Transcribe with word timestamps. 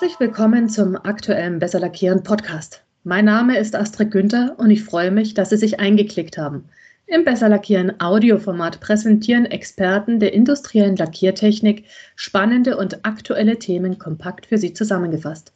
Herzlich 0.00 0.20
willkommen 0.20 0.68
zum 0.68 0.94
aktuellen 0.94 1.58
Besser 1.58 1.80
Lackieren 1.80 2.22
Podcast. 2.22 2.84
Mein 3.02 3.24
Name 3.24 3.58
ist 3.58 3.74
Astrid 3.74 4.12
Günther 4.12 4.54
und 4.56 4.70
ich 4.70 4.84
freue 4.84 5.10
mich, 5.10 5.34
dass 5.34 5.50
Sie 5.50 5.56
sich 5.56 5.80
eingeklickt 5.80 6.38
haben. 6.38 6.66
Im 7.08 7.24
Besser 7.24 7.48
Lackieren 7.48 8.00
Audioformat 8.00 8.78
präsentieren 8.78 9.46
Experten 9.46 10.20
der 10.20 10.34
industriellen 10.34 10.94
Lackiertechnik 10.94 11.86
spannende 12.14 12.76
und 12.76 13.04
aktuelle 13.04 13.58
Themen 13.58 13.98
kompakt 13.98 14.46
für 14.46 14.56
Sie 14.56 14.72
zusammengefasst. 14.72 15.52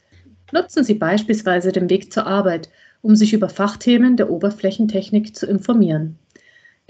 Nutzen 0.51 0.83
Sie 0.83 0.95
beispielsweise 0.95 1.71
den 1.71 1.89
Weg 1.89 2.13
zur 2.13 2.27
Arbeit, 2.27 2.69
um 3.01 3.15
sich 3.15 3.35
über 3.35 3.49
Fachthemen 3.49 4.17
der 4.17 4.29
Oberflächentechnik 4.29 5.37
zu 5.37 5.47
informieren. 5.47 6.19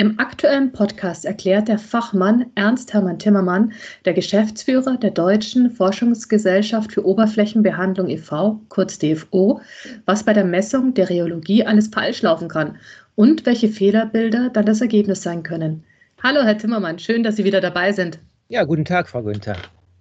Im 0.03 0.19
aktuellen 0.19 0.73
Podcast 0.73 1.25
erklärt 1.25 1.69
der 1.69 1.79
Fachmann 1.79 2.47
Ernst 2.57 2.93
Hermann 2.93 3.21
Timmermann, 3.21 3.73
der 4.05 4.15
Geschäftsführer 4.15 4.97
der 4.97 5.13
Deutschen 5.13 5.71
Forschungsgesellschaft 5.71 6.91
für 6.91 7.07
Oberflächenbehandlung 7.07 8.09
e.V., 8.09 8.61
kurz 8.69 8.99
DFO, 8.99 9.61
was 10.05 10.25
bei 10.25 10.33
der 10.33 10.45
Messung 10.45 10.93
der 10.95 11.09
Rheologie 11.09 11.65
alles 11.65 11.87
falsch 11.87 12.21
laufen 12.23 12.49
kann 12.49 12.79
und 13.15 13.47
welche 13.47 13.69
Fehlerbilder 13.69 14.51
dann 14.51 14.67
das 14.67 14.81
Ergebnis 14.81 15.23
sein 15.23 15.45
können. 15.45 15.85
Hallo, 16.21 16.43
Herr 16.43 16.59
Timmermann, 16.59 16.99
schön, 16.99 17.23
dass 17.23 17.37
Sie 17.37 17.45
wieder 17.45 17.61
dabei 17.61 17.93
sind. 17.93 18.19
Ja, 18.49 18.65
guten 18.65 18.85
Tag, 18.85 19.09
Frau 19.09 19.23
Günther. 19.23 19.55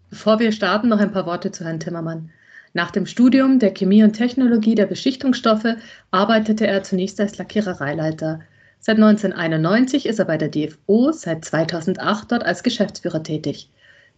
Bevor 0.09 0.39
wir 0.39 0.51
starten, 0.51 0.87
noch 0.87 0.99
ein 0.99 1.11
paar 1.11 1.27
Worte 1.27 1.51
zu 1.51 1.63
Herrn 1.63 1.79
Timmermann. 1.79 2.31
Nach 2.73 2.89
dem 2.89 3.05
Studium 3.05 3.59
der 3.59 3.75
Chemie 3.75 4.03
und 4.03 4.13
Technologie 4.13 4.73
der 4.73 4.87
Beschichtungsstoffe 4.87 5.75
arbeitete 6.09 6.65
er 6.65 6.81
zunächst 6.81 7.21
als 7.21 7.37
Lackierereileiter. 7.37 8.39
Seit 8.83 8.95
1991 8.95 10.07
ist 10.07 10.17
er 10.17 10.25
bei 10.25 10.37
der 10.37 10.49
DFO, 10.49 11.11
seit 11.11 11.45
2008 11.45 12.31
dort 12.31 12.43
als 12.43 12.63
Geschäftsführer 12.63 13.21
tätig. 13.21 13.69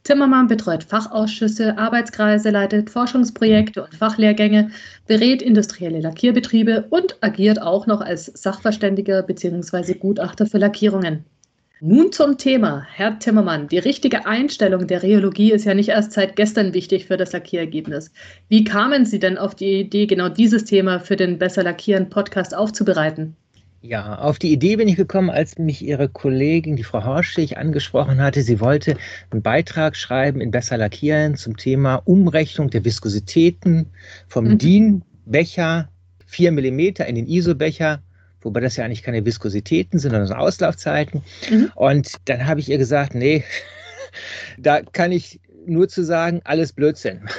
Zimmermann 0.06 0.47
betreut 0.47 0.86
Fachausschüsse, 0.86 1.78
Arbeitskreise, 1.78 2.50
leitet 2.50 2.89
Forschungsprojekte 2.89 3.84
und 3.84 3.94
Fachlehrgänge, 3.94 4.72
berät 5.06 5.41
industrielle 5.41 6.00
Lackierbetriebe 6.00 6.86
und 6.89 7.17
agiert 7.22 7.61
auch 7.61 7.88
noch 7.88 8.00
als 8.00 8.28
Sachverständiger 8.28 9.23
bzw. 9.23 9.95
Gutachter 9.95 10.45
für 10.45 10.59
Lackierungen. 10.59 11.25
Nun 11.81 12.14
zum 12.14 12.38
Thema. 12.38 12.88
Herr 12.89 13.19
Timmermann, 13.19 13.67
die 13.67 13.80
richtige 13.80 14.25
Einstellung 14.25 14.88
der 14.88 15.03
Rheologie 15.03 15.52
ist 15.52 15.66
ja 15.66 15.73
nicht 15.73 15.89
erst 15.89 16.14
seit 16.14 16.38
gestern 16.38 16.73
wichtig 16.73 17.08
für 17.08 17.17
das 17.17 17.34
Lackierergebnis. 17.34 18.14
Wie 18.47 18.64
kamen 18.64 19.06
Sie 19.06 19.19
denn 19.19 19.38
auf 19.38 19.56
die 19.56 19.81
Idee, 19.81 20.06
genau 20.06 20.30
dieses 20.30 20.64
Thema 20.64 21.02
für 21.02 21.17
den 21.17 21.38
Besser 21.38 21.64
Lackieren 21.64 22.09
Podcast 22.09 22.56
aufzubereiten? 22.56 23.36
Ja, 23.86 24.17
auf 24.20 24.39
die 24.39 24.53
Idee 24.53 24.78
bin 24.78 24.88
ich 24.88 24.95
gekommen, 24.95 25.30
als 25.30 25.58
mich 25.58 25.81
Ihre 25.81 26.08
Kollegin, 26.08 26.78
die 26.78 26.86
Frau 26.86 27.03
Horschig, 27.03 27.58
angesprochen 27.58 28.22
hatte. 28.22 28.42
Sie 28.42 28.62
wollte 28.62 28.95
einen 29.30 29.42
Beitrag 29.42 29.98
schreiben 29.98 30.40
in 30.40 30.52
Besser 30.52 30.78
Lackieren 30.78 31.36
zum 31.36 31.58
Thema 31.58 31.95
Umrechnung 32.06 32.70
der 32.70 32.86
Viskositäten 32.86 33.88
vom 34.30 34.45
mhm. 34.45 34.58
DIN-Becher 34.58 35.90
4 36.28 36.53
mm 36.53 36.80
in 36.80 37.16
den 37.16 37.28
ISO-Becher, 37.28 38.02
wobei 38.42 38.62
das 38.62 38.78
ja 38.78 38.86
eigentlich 38.86 39.03
keine 39.03 39.25
Viskositäten 39.25 40.00
sind, 40.00 40.12
sondern 40.12 40.31
Auslaufzeiten. 40.31 41.22
Mhm. 41.52 41.70
Und 41.75 42.14
dann 42.23 42.47
habe 42.47 42.62
ich 42.62 42.70
ihr 42.70 42.78
gesagt, 42.78 43.16
nee, 43.16 43.44
da 44.58 44.81
kann 44.81 45.12
ich 45.12 45.42
nur 45.66 45.88
zu 45.88 46.03
sagen, 46.03 46.42
alles 46.44 46.73
Blödsinn. 46.73 47.22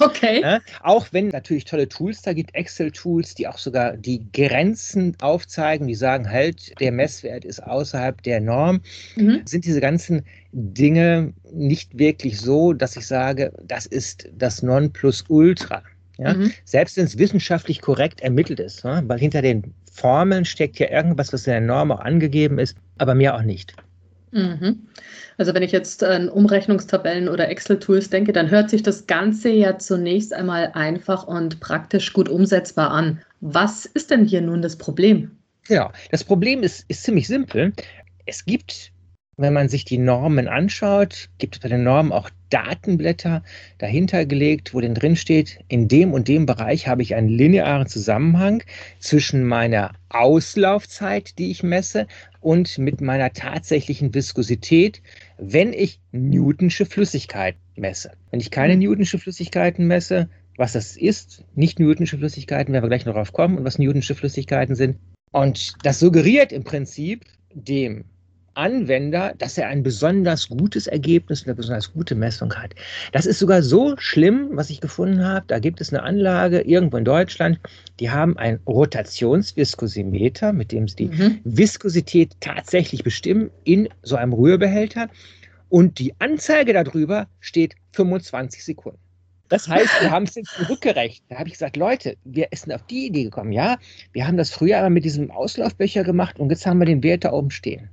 Okay. 0.00 0.42
Ja, 0.42 0.60
auch 0.82 1.06
wenn 1.12 1.28
natürlich 1.28 1.64
tolle 1.64 1.88
Tools 1.88 2.20
da 2.20 2.34
gibt, 2.34 2.54
Excel-Tools, 2.54 3.36
die 3.36 3.46
auch 3.48 3.56
sogar 3.56 3.96
die 3.96 4.26
Grenzen 4.32 5.16
aufzeigen, 5.22 5.86
die 5.86 5.94
sagen 5.94 6.28
halt, 6.30 6.78
der 6.80 6.92
Messwert 6.92 7.44
ist 7.44 7.62
außerhalb 7.62 8.20
der 8.22 8.40
Norm, 8.40 8.80
mhm. 9.16 9.42
sind 9.46 9.64
diese 9.64 9.80
ganzen 9.80 10.24
Dinge 10.52 11.32
nicht 11.52 11.96
wirklich 11.96 12.38
so, 12.38 12.72
dass 12.72 12.96
ich 12.96 13.06
sage, 13.06 13.52
das 13.64 13.86
ist 13.86 14.28
das 14.36 14.62
Nonplusultra. 14.62 15.82
Ja? 16.18 16.34
Mhm. 16.34 16.52
Selbst 16.64 16.96
wenn 16.96 17.04
es 17.04 17.16
wissenschaftlich 17.16 17.80
korrekt 17.80 18.20
ermittelt 18.20 18.60
ist, 18.60 18.84
ja? 18.84 19.02
weil 19.06 19.18
hinter 19.18 19.40
den 19.40 19.74
Formeln 19.90 20.44
steckt 20.44 20.78
ja 20.78 20.90
irgendwas, 20.90 21.32
was 21.32 21.46
in 21.46 21.52
der 21.52 21.60
Norm 21.60 21.92
auch 21.92 22.00
angegeben 22.00 22.58
ist, 22.58 22.76
aber 22.98 23.14
mehr 23.14 23.36
auch 23.36 23.42
nicht. 23.42 23.74
Mhm. 24.30 24.86
Also 25.36 25.54
wenn 25.54 25.62
ich 25.62 25.72
jetzt 25.72 26.02
an 26.04 26.28
Umrechnungstabellen 26.28 27.28
oder 27.28 27.48
Excel-Tools 27.48 28.10
denke, 28.10 28.32
dann 28.32 28.50
hört 28.50 28.70
sich 28.70 28.82
das 28.82 29.06
Ganze 29.06 29.50
ja 29.50 29.78
zunächst 29.78 30.32
einmal 30.32 30.72
einfach 30.74 31.26
und 31.26 31.60
praktisch 31.60 32.12
gut 32.12 32.28
umsetzbar 32.28 32.90
an. 32.90 33.22
Was 33.40 33.86
ist 33.86 34.10
denn 34.10 34.24
hier 34.24 34.40
nun 34.40 34.62
das 34.62 34.76
Problem? 34.76 35.30
Genau, 35.66 35.90
das 36.10 36.24
Problem 36.24 36.62
ist, 36.62 36.84
ist 36.88 37.02
ziemlich 37.04 37.28
simpel. 37.28 37.72
Es 38.26 38.44
gibt 38.44 38.92
wenn 39.38 39.52
man 39.52 39.68
sich 39.68 39.84
die 39.84 39.98
Normen 39.98 40.48
anschaut, 40.48 41.30
gibt 41.38 41.54
es 41.54 41.60
bei 41.60 41.68
den 41.68 41.84
Normen 41.84 42.12
auch 42.12 42.28
Datenblätter 42.50 43.44
dahinter 43.78 44.26
gelegt, 44.26 44.74
wo 44.74 44.80
denn 44.80 44.94
drin 44.94 45.14
steht, 45.14 45.60
in 45.68 45.86
dem 45.86 46.12
und 46.12 46.26
dem 46.26 46.44
Bereich 46.44 46.88
habe 46.88 47.02
ich 47.02 47.14
einen 47.14 47.28
linearen 47.28 47.86
Zusammenhang 47.86 48.64
zwischen 48.98 49.44
meiner 49.44 49.92
Auslaufzeit, 50.08 51.38
die 51.38 51.50
ich 51.50 51.62
messe, 51.62 52.06
und 52.40 52.78
mit 52.78 53.00
meiner 53.00 53.32
tatsächlichen 53.32 54.12
Viskosität, 54.12 55.02
wenn 55.38 55.72
ich 55.72 56.00
Newtonsche 56.10 56.84
Flüssigkeit 56.84 57.54
messe. 57.76 58.12
Wenn 58.30 58.40
ich 58.40 58.50
keine 58.50 58.74
mhm. 58.74 58.82
Newtonsche 58.82 59.18
Flüssigkeiten 59.18 59.86
messe, 59.86 60.28
was 60.56 60.72
das 60.72 60.96
ist, 60.96 61.44
nicht 61.54 61.78
Newtonsche 61.78 62.18
Flüssigkeiten, 62.18 62.72
werden 62.72 62.84
wir 62.84 62.88
gleich 62.88 63.06
noch 63.06 63.14
drauf 63.14 63.32
kommen, 63.32 63.56
und 63.56 63.64
was 63.64 63.78
Newtonsche 63.78 64.16
Flüssigkeiten 64.16 64.74
sind. 64.74 64.98
Und 65.30 65.74
das 65.84 66.00
suggeriert 66.00 66.52
im 66.52 66.64
Prinzip 66.64 67.24
dem 67.54 68.04
Anwender, 68.58 69.34
dass 69.38 69.56
er 69.56 69.68
ein 69.68 69.82
besonders 69.82 70.48
gutes 70.48 70.88
Ergebnis, 70.88 71.44
eine 71.44 71.54
besonders 71.54 71.92
gute 71.92 72.14
Messung 72.14 72.52
hat. 72.54 72.74
Das 73.12 73.24
ist 73.24 73.38
sogar 73.38 73.62
so 73.62 73.94
schlimm, 73.98 74.50
was 74.52 74.68
ich 74.68 74.80
gefunden 74.80 75.24
habe. 75.24 75.44
Da 75.46 75.60
gibt 75.60 75.80
es 75.80 75.92
eine 75.92 76.02
Anlage 76.02 76.60
irgendwo 76.62 76.96
in 76.96 77.04
Deutschland, 77.04 77.60
die 78.00 78.10
haben 78.10 78.36
ein 78.36 78.58
Rotationsviskosimeter, 78.66 80.52
mit 80.52 80.72
dem 80.72 80.88
sie 80.88 80.96
die 80.96 81.06
mhm. 81.06 81.40
Viskosität 81.44 82.32
tatsächlich 82.40 83.04
bestimmen 83.04 83.50
in 83.64 83.88
so 84.02 84.16
einem 84.16 84.32
Rührbehälter. 84.32 85.08
Und 85.68 85.98
die 85.98 86.14
Anzeige 86.18 86.72
darüber 86.72 87.28
steht 87.40 87.76
25 87.92 88.64
Sekunden. 88.64 88.98
Das 89.48 89.68
heißt, 89.68 90.02
wir 90.02 90.10
haben 90.10 90.24
es 90.24 90.34
jetzt 90.34 90.50
zurückgerechnet. 90.50 91.22
Da 91.30 91.38
habe 91.38 91.48
ich 91.48 91.54
gesagt, 91.54 91.76
Leute, 91.76 92.16
wir 92.24 92.48
sind 92.52 92.72
auf 92.72 92.82
die 92.86 93.06
Idee 93.06 93.24
gekommen. 93.24 93.52
Ja, 93.52 93.78
wir 94.12 94.26
haben 94.26 94.36
das 94.36 94.50
früher 94.50 94.78
aber 94.78 94.90
mit 94.90 95.04
diesem 95.04 95.30
Auslaufbecher 95.30 96.04
gemacht 96.04 96.38
und 96.38 96.50
jetzt 96.50 96.66
haben 96.66 96.78
wir 96.78 96.86
den 96.86 97.02
Wert 97.02 97.24
da 97.24 97.32
oben 97.32 97.50
stehen. 97.50 97.88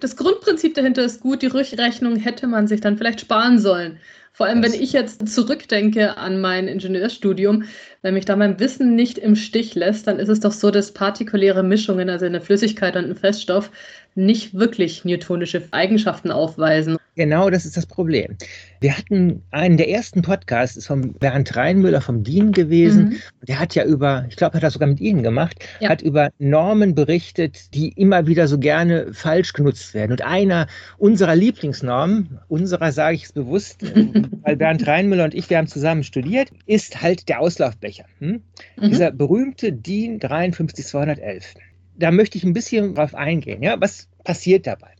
Das 0.00 0.16
Grundprinzip 0.16 0.74
dahinter 0.74 1.04
ist 1.04 1.20
gut, 1.20 1.42
die 1.42 1.46
Rückrechnung 1.46 2.16
hätte 2.16 2.46
man 2.46 2.66
sich 2.66 2.80
dann 2.80 2.96
vielleicht 2.96 3.20
sparen 3.20 3.58
sollen. 3.58 3.98
Vor 4.32 4.46
allem, 4.46 4.62
wenn 4.62 4.72
ich 4.72 4.92
jetzt 4.94 5.28
zurückdenke 5.28 6.16
an 6.16 6.40
mein 6.40 6.68
Ingenieurstudium, 6.68 7.64
wenn 8.00 8.14
mich 8.14 8.24
da 8.24 8.36
mein 8.36 8.58
Wissen 8.58 8.94
nicht 8.94 9.18
im 9.18 9.36
Stich 9.36 9.74
lässt, 9.74 10.06
dann 10.06 10.18
ist 10.18 10.28
es 10.28 10.40
doch 10.40 10.52
so, 10.52 10.70
dass 10.70 10.92
partikuläre 10.92 11.62
Mischungen, 11.62 12.08
also 12.08 12.24
eine 12.24 12.40
Flüssigkeit 12.40 12.96
und 12.96 13.04
ein 13.04 13.16
Feststoff, 13.16 13.70
nicht 14.14 14.54
wirklich 14.54 15.04
newtonische 15.04 15.62
Eigenschaften 15.70 16.30
aufweisen. 16.30 16.96
Genau, 17.16 17.50
das 17.50 17.66
ist 17.66 17.76
das 17.76 17.86
Problem. 17.86 18.36
Wir 18.80 18.96
hatten 18.96 19.42
einen 19.50 19.76
der 19.76 19.90
ersten 19.90 20.22
Podcasts, 20.22 20.76
ist 20.76 20.86
von 20.86 21.12
Bernd 21.12 21.54
Reinmüller 21.54 22.00
vom 22.00 22.22
DIN 22.22 22.52
gewesen. 22.52 23.10
Mhm. 23.10 23.16
Der 23.46 23.58
hat 23.58 23.74
ja 23.74 23.84
über, 23.84 24.24
ich 24.28 24.36
glaube, 24.36 24.54
hat 24.54 24.62
das 24.62 24.74
sogar 24.74 24.88
mit 24.88 25.00
Ihnen 25.00 25.22
gemacht, 25.22 25.56
ja. 25.80 25.90
hat 25.90 26.02
über 26.02 26.30
Normen 26.38 26.94
berichtet, 26.94 27.74
die 27.74 27.88
immer 27.88 28.26
wieder 28.26 28.48
so 28.48 28.58
gerne 28.58 29.12
falsch 29.12 29.52
genutzt 29.52 29.92
werden. 29.92 30.12
Und 30.12 30.22
einer 30.22 30.66
unserer 30.98 31.34
Lieblingsnormen, 31.36 32.38
unserer 32.48 32.92
sage 32.92 33.16
ich 33.16 33.24
es 33.24 33.32
bewusst, 33.32 33.82
weil 34.42 34.56
Bernd 34.56 34.86
Reinmüller 34.86 35.24
und 35.24 35.34
ich, 35.34 35.50
wir 35.50 35.58
haben 35.58 35.66
zusammen 35.66 36.04
studiert, 36.04 36.50
ist 36.64 37.02
halt 37.02 37.28
der 37.28 37.40
Auslaufbecher. 37.40 38.04
Hm? 38.20 38.40
Mhm. 38.76 38.88
Dieser 38.88 39.10
berühmte 39.10 39.72
DIN 39.72 40.20
53211 40.20 41.54
da 42.00 42.10
möchte 42.10 42.38
ich 42.38 42.44
ein 42.44 42.52
bisschen 42.52 42.94
drauf 42.94 43.14
eingehen. 43.14 43.62
Ja? 43.62 43.80
Was 43.80 44.08
passiert 44.24 44.66
dabei? 44.66 44.90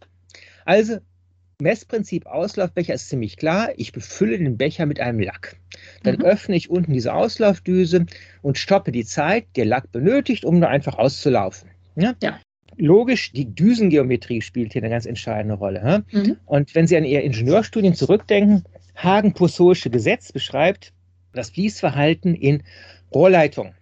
Also, 0.65 0.99
Messprinzip 1.61 2.27
Auslaufbecher 2.27 2.95
ist 2.95 3.09
ziemlich 3.09 3.37
klar. 3.37 3.71
Ich 3.77 3.93
befülle 3.93 4.39
den 4.39 4.57
Becher 4.57 4.87
mit 4.87 5.01
einem 5.01 5.21
Lack. 5.21 5.57
Dann 6.03 6.17
mhm. 6.17 6.25
öffne 6.25 6.57
ich 6.57 6.71
unten 6.71 6.93
diese 6.93 7.13
Auslaufdüse 7.13 8.07
und 8.43 8.59
stoppe 8.59 8.93
die 8.93 9.05
Zeit, 9.05 9.45
die 9.49 9.61
der 9.61 9.67
Lack 9.67 9.93
benötigt, 9.93 10.45
um 10.45 10.59
nur 10.59 10.69
einfach 10.69 10.97
auszulaufen. 10.97 11.71
Ja? 11.97 12.15
ja. 12.23 12.41
Logisch, 12.77 13.33
die 13.33 13.55
Düsengeometrie 13.55 14.41
spielt 14.41 14.73
hier 14.73 14.83
eine 14.83 14.91
ganz 14.91 15.05
entscheidende 15.05 15.57
Rolle. 15.57 16.05
Mhm. 16.13 16.37
Und 16.47 16.75
wenn 16.75 16.87
Sie 16.87 16.97
an 16.97 17.05
Ihr 17.05 17.23
Ingenieurstudien 17.23 17.95
zurückdenken, 17.95 18.65
Hagen-Poiseuilsche 18.97 19.91
Gesetz 19.91 20.33
beschreibt 20.33 20.93
das 21.33 21.51
Fließverhalten 21.51 22.35
in 22.35 22.63
Rohrleitungen. 23.15 23.75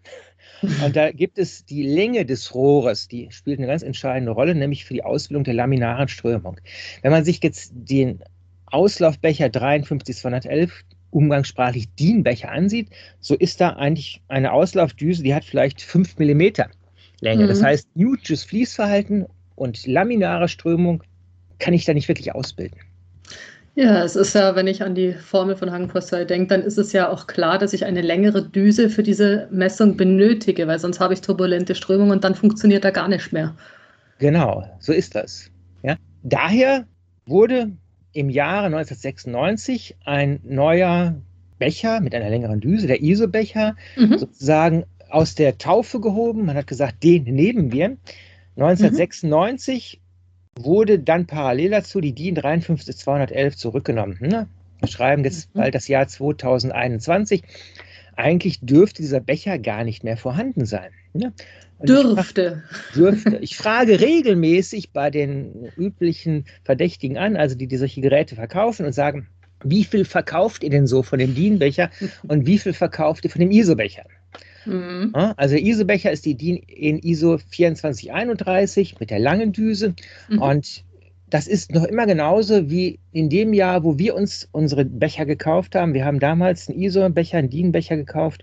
Und 0.62 0.96
da 0.96 1.12
gibt 1.12 1.38
es 1.38 1.64
die 1.64 1.82
Länge 1.82 2.24
des 2.24 2.54
Rohres, 2.54 3.08
die 3.08 3.28
spielt 3.30 3.58
eine 3.58 3.68
ganz 3.68 3.82
entscheidende 3.82 4.32
Rolle, 4.32 4.54
nämlich 4.54 4.84
für 4.84 4.94
die 4.94 5.04
Ausbildung 5.04 5.44
der 5.44 5.54
laminaren 5.54 6.08
Strömung. 6.08 6.60
Wenn 7.02 7.12
man 7.12 7.24
sich 7.24 7.42
jetzt 7.42 7.72
den 7.74 8.22
Auslaufbecher 8.66 9.48
53211 9.48 10.84
umgangssprachlich 11.10 11.88
DIN-Becher 11.94 12.50
ansieht, 12.50 12.90
so 13.20 13.34
ist 13.34 13.60
da 13.60 13.70
eigentlich 13.70 14.20
eine 14.28 14.52
Auslaufdüse, 14.52 15.22
die 15.22 15.34
hat 15.34 15.44
vielleicht 15.44 15.80
5 15.80 16.18
mm 16.18 16.42
Länge. 17.20 17.44
Mhm. 17.44 17.48
Das 17.48 17.62
heißt, 17.62 17.88
Newtons 17.94 18.44
Fließverhalten 18.44 19.26
und 19.54 19.86
laminare 19.86 20.48
Strömung 20.48 21.02
kann 21.58 21.74
ich 21.74 21.84
da 21.84 21.94
nicht 21.94 22.08
wirklich 22.08 22.34
ausbilden. 22.34 22.78
Ja, 23.78 24.02
es 24.02 24.16
ist 24.16 24.34
ja, 24.34 24.56
wenn 24.56 24.66
ich 24.66 24.82
an 24.82 24.96
die 24.96 25.12
Formel 25.12 25.54
von 25.54 25.70
Hagenpostei 25.70 26.24
denke, 26.24 26.48
dann 26.48 26.62
ist 26.62 26.78
es 26.78 26.92
ja 26.92 27.08
auch 27.08 27.28
klar, 27.28 27.58
dass 27.58 27.72
ich 27.72 27.84
eine 27.84 28.00
längere 28.00 28.42
Düse 28.42 28.90
für 28.90 29.04
diese 29.04 29.46
Messung 29.52 29.96
benötige, 29.96 30.66
weil 30.66 30.80
sonst 30.80 30.98
habe 30.98 31.14
ich 31.14 31.20
turbulente 31.20 31.76
Strömung 31.76 32.10
und 32.10 32.24
dann 32.24 32.34
funktioniert 32.34 32.84
er 32.84 32.90
gar 32.90 33.06
nicht 33.06 33.32
mehr. 33.32 33.54
Genau, 34.18 34.64
so 34.80 34.92
ist 34.92 35.14
das. 35.14 35.52
Ja? 35.84 35.94
Daher 36.24 36.88
wurde 37.24 37.70
im 38.14 38.30
Jahre 38.30 38.66
1996 38.66 39.94
ein 40.04 40.40
neuer 40.42 41.14
Becher 41.60 42.00
mit 42.00 42.16
einer 42.16 42.30
längeren 42.30 42.58
Düse, 42.58 42.88
der 42.88 43.00
ISO-Becher, 43.00 43.76
mhm. 43.96 44.18
sozusagen 44.18 44.86
aus 45.08 45.36
der 45.36 45.56
Taufe 45.56 46.00
gehoben. 46.00 46.46
Man 46.46 46.56
hat 46.56 46.66
gesagt, 46.66 47.04
den 47.04 47.22
nehmen 47.22 47.70
wir. 47.70 47.96
1996 48.56 50.00
mhm. 50.02 50.07
Wurde 50.64 50.98
dann 50.98 51.26
parallel 51.26 51.70
dazu 51.70 52.00
die 52.00 52.12
DIN 52.12 52.36
53211 52.36 53.56
zurückgenommen. 53.56 54.18
Ne? 54.20 54.48
Wir 54.80 54.88
schreiben 54.88 55.24
jetzt 55.24 55.54
mhm. 55.54 55.60
bald 55.60 55.74
das 55.74 55.88
Jahr 55.88 56.06
2021. 56.06 57.42
Eigentlich 58.16 58.60
dürfte 58.60 59.02
dieser 59.02 59.20
Becher 59.20 59.58
gar 59.58 59.84
nicht 59.84 60.04
mehr 60.04 60.16
vorhanden 60.16 60.66
sein. 60.66 60.90
Ne? 61.12 61.32
Dürfte. 61.80 62.62
Ich 62.70 62.92
frage, 62.92 62.94
dürfte. 62.94 63.38
Ich 63.40 63.56
frage 63.56 64.00
regelmäßig 64.00 64.90
bei 64.90 65.10
den 65.10 65.70
üblichen 65.76 66.44
Verdächtigen 66.64 67.16
an, 67.16 67.36
also 67.36 67.54
die, 67.54 67.68
die 67.68 67.76
solche 67.76 68.00
Geräte 68.00 68.34
verkaufen 68.34 68.84
und 68.86 68.92
sagen, 68.92 69.28
wie 69.64 69.84
viel 69.84 70.04
verkauft 70.04 70.62
ihr 70.62 70.70
denn 70.70 70.86
so 70.86 71.02
von 71.02 71.18
dem 71.18 71.34
DIN-Becher 71.34 71.90
und 72.26 72.46
wie 72.46 72.58
viel 72.58 72.72
verkauft 72.72 73.24
ihr 73.24 73.30
von 73.30 73.40
dem 73.40 73.50
ISO-Becher? 73.50 74.04
Mhm. 74.68 75.12
Also 75.36 75.54
der 75.54 75.64
ISO-Becher 75.64 76.12
ist 76.12 76.24
die 76.24 76.34
DIN 76.34 76.56
in 76.56 76.98
ISO 76.98 77.38
2431 77.38 79.00
mit 79.00 79.10
der 79.10 79.18
langen 79.18 79.52
Düse 79.52 79.94
mhm. 80.28 80.42
und 80.42 80.84
das 81.30 81.46
ist 81.46 81.72
noch 81.72 81.84
immer 81.84 82.06
genauso 82.06 82.70
wie 82.70 82.98
in 83.12 83.28
dem 83.28 83.52
Jahr, 83.52 83.84
wo 83.84 83.98
wir 83.98 84.14
uns 84.14 84.48
unsere 84.52 84.84
Becher 84.84 85.26
gekauft 85.26 85.74
haben. 85.74 85.92
Wir 85.92 86.04
haben 86.04 86.20
damals 86.20 86.68
einen 86.68 86.80
ISO-Becher, 86.80 87.38
einen 87.38 87.50
DIN-Becher 87.50 87.96
gekauft. 87.96 88.42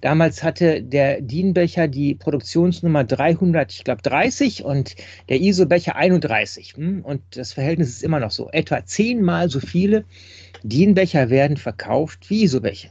Damals 0.00 0.42
hatte 0.42 0.82
der 0.82 1.20
DIN-Becher 1.20 1.88
die 1.88 2.14
Produktionsnummer 2.14 3.04
300, 3.04 3.72
ich 3.72 3.84
glaube 3.84 4.02
30 4.02 4.64
und 4.64 4.94
der 5.28 5.40
ISO-Becher 5.40 5.96
31. 5.96 6.74
Hm? 6.76 7.02
Und 7.02 7.20
das 7.32 7.52
Verhältnis 7.52 7.90
ist 7.90 8.02
immer 8.02 8.20
noch 8.20 8.30
so. 8.30 8.48
Etwa 8.50 8.84
zehnmal 8.86 9.50
so 9.50 9.60
viele 9.60 10.04
DIN-Becher 10.62 11.28
werden 11.28 11.56
verkauft 11.56 12.30
wie 12.30 12.44
ISO-Becher. 12.44 12.88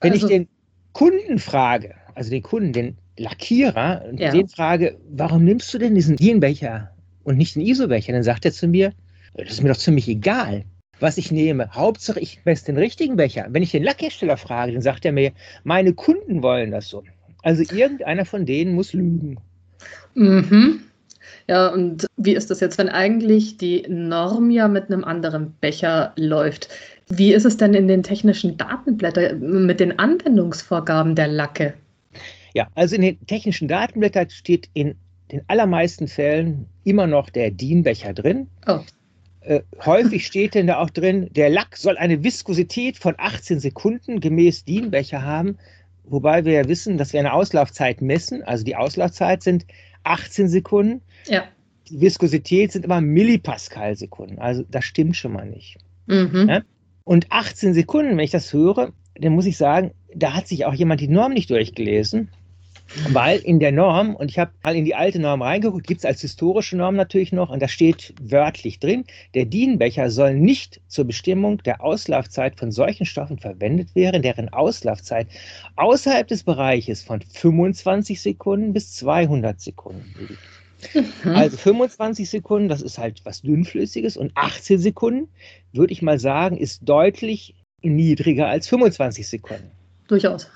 Wenn 0.00 0.12
also, 0.12 0.26
ich 0.26 0.32
den 0.32 0.48
Kunden 0.92 1.38
frage, 1.38 1.94
also 2.14 2.30
den 2.30 2.42
Kunden, 2.42 2.72
den 2.72 2.96
Lackierer, 3.18 4.04
ja. 4.16 4.30
den 4.30 4.48
frage, 4.48 4.98
warum 5.10 5.44
nimmst 5.44 5.72
du 5.72 5.78
denn 5.78 5.94
diesen 5.94 6.16
DIN-Becher 6.16 6.90
und 7.24 7.36
nicht 7.36 7.54
den 7.54 7.62
ISO-Becher, 7.62 8.12
dann 8.12 8.22
sagt 8.22 8.44
er 8.44 8.52
zu 8.52 8.66
mir, 8.66 8.92
das 9.34 9.50
ist 9.50 9.62
mir 9.62 9.70
doch 9.70 9.76
ziemlich 9.76 10.08
egal, 10.08 10.64
was 11.00 11.18
ich 11.18 11.30
nehme. 11.30 11.70
Hauptsache, 11.72 12.20
ich 12.20 12.40
messe 12.44 12.66
den 12.66 12.78
richtigen 12.78 13.16
Becher. 13.16 13.46
Wenn 13.50 13.62
ich 13.62 13.70
den 13.70 13.82
Lackhersteller 13.82 14.36
frage, 14.36 14.72
dann 14.72 14.82
sagt 14.82 15.04
er 15.04 15.12
mir, 15.12 15.32
meine 15.64 15.94
Kunden 15.94 16.42
wollen 16.42 16.70
das 16.70 16.88
so. 16.88 17.02
Also 17.42 17.62
irgendeiner 17.62 18.24
von 18.24 18.46
denen 18.46 18.74
muss 18.74 18.92
lügen. 18.92 19.38
Mhm. 20.14 20.80
Ja, 21.48 21.68
und 21.68 22.06
wie 22.16 22.34
ist 22.34 22.50
das 22.50 22.60
jetzt, 22.60 22.78
wenn 22.78 22.88
eigentlich 22.88 23.56
die 23.56 23.84
Norm 23.88 24.50
ja 24.50 24.68
mit 24.68 24.86
einem 24.90 25.04
anderen 25.04 25.54
Becher 25.60 26.12
läuft? 26.16 26.68
Wie 27.14 27.34
ist 27.34 27.44
es 27.44 27.58
denn 27.58 27.74
in 27.74 27.88
den 27.88 28.02
technischen 28.02 28.56
Datenblättern 28.56 29.66
mit 29.66 29.80
den 29.80 29.98
Anwendungsvorgaben 29.98 31.14
der 31.14 31.28
Lacke? 31.28 31.74
Ja, 32.54 32.68
also 32.74 32.96
in 32.96 33.02
den 33.02 33.26
technischen 33.26 33.68
Datenblättern 33.68 34.30
steht 34.30 34.70
in 34.72 34.94
den 35.30 35.42
allermeisten 35.46 36.08
Fällen 36.08 36.66
immer 36.84 37.06
noch 37.06 37.28
der 37.28 37.50
DIN-Becher 37.50 38.14
drin. 38.14 38.46
Oh. 38.66 38.80
Äh, 39.42 39.60
häufig 39.84 40.26
steht 40.26 40.54
denn 40.54 40.66
da 40.66 40.78
auch 40.78 40.88
drin, 40.88 41.28
der 41.32 41.50
Lack 41.50 41.76
soll 41.76 41.98
eine 41.98 42.24
Viskosität 42.24 42.96
von 42.96 43.14
18 43.18 43.60
Sekunden 43.60 44.20
gemäß 44.20 44.64
DIN-Becher 44.64 45.20
haben, 45.20 45.58
wobei 46.04 46.46
wir 46.46 46.52
ja 46.54 46.68
wissen, 46.68 46.96
dass 46.96 47.12
wir 47.12 47.20
eine 47.20 47.34
Auslaufzeit 47.34 48.00
messen. 48.00 48.42
Also 48.42 48.64
die 48.64 48.76
Auslaufzeit 48.76 49.42
sind 49.42 49.66
18 50.04 50.48
Sekunden. 50.48 51.02
Ja. 51.26 51.44
Die 51.90 52.00
Viskosität 52.00 52.72
sind 52.72 52.86
immer 52.86 53.02
Millipascal-Sekunden. 53.02 54.38
Also 54.38 54.64
das 54.70 54.86
stimmt 54.86 55.16
schon 55.16 55.34
mal 55.34 55.46
nicht. 55.46 55.76
Mhm. 56.06 56.48
Ja? 56.48 56.62
Und 57.04 57.30
18 57.30 57.74
Sekunden, 57.74 58.16
wenn 58.16 58.24
ich 58.24 58.30
das 58.30 58.52
höre, 58.52 58.92
dann 59.14 59.32
muss 59.32 59.46
ich 59.46 59.56
sagen, 59.56 59.92
da 60.14 60.34
hat 60.34 60.48
sich 60.48 60.64
auch 60.66 60.74
jemand 60.74 61.00
die 61.00 61.08
Norm 61.08 61.32
nicht 61.32 61.50
durchgelesen. 61.50 62.28
Weil 63.08 63.38
in 63.38 63.58
der 63.58 63.72
Norm, 63.72 64.14
und 64.14 64.30
ich 64.30 64.38
habe 64.38 64.50
mal 64.62 64.76
in 64.76 64.84
die 64.84 64.94
alte 64.94 65.18
Norm 65.18 65.40
reingeguckt, 65.40 65.86
gibt 65.86 66.00
es 66.00 66.04
als 66.04 66.20
historische 66.20 66.76
Norm 66.76 66.94
natürlich 66.94 67.32
noch, 67.32 67.48
und 67.48 67.62
da 67.62 67.68
steht 67.68 68.12
wörtlich 68.20 68.80
drin, 68.80 69.04
der 69.34 69.46
DIN-Becher 69.46 70.10
soll 70.10 70.34
nicht 70.34 70.80
zur 70.88 71.06
Bestimmung 71.06 71.62
der 71.62 71.82
Auslaufzeit 71.82 72.58
von 72.58 72.70
solchen 72.70 73.06
Stoffen 73.06 73.38
verwendet 73.38 73.94
werden, 73.94 74.20
deren 74.20 74.50
Auslaufzeit 74.50 75.28
außerhalb 75.76 76.28
des 76.28 76.42
Bereiches 76.42 77.02
von 77.02 77.22
25 77.22 78.20
Sekunden 78.20 78.74
bis 78.74 78.92
200 78.96 79.58
Sekunden 79.58 80.12
liegt. 80.18 80.61
Mhm. 80.94 81.30
Also 81.34 81.56
25 81.56 82.28
Sekunden, 82.28 82.68
das 82.68 82.82
ist 82.82 82.98
halt 82.98 83.24
was 83.24 83.42
dünnflüssiges, 83.42 84.16
und 84.16 84.32
18 84.34 84.78
Sekunden, 84.78 85.28
würde 85.72 85.92
ich 85.92 86.02
mal 86.02 86.18
sagen, 86.18 86.56
ist 86.56 86.88
deutlich 86.88 87.54
niedriger 87.82 88.48
als 88.48 88.68
25 88.68 89.28
Sekunden. 89.28 89.70
Durchaus. 90.08 90.50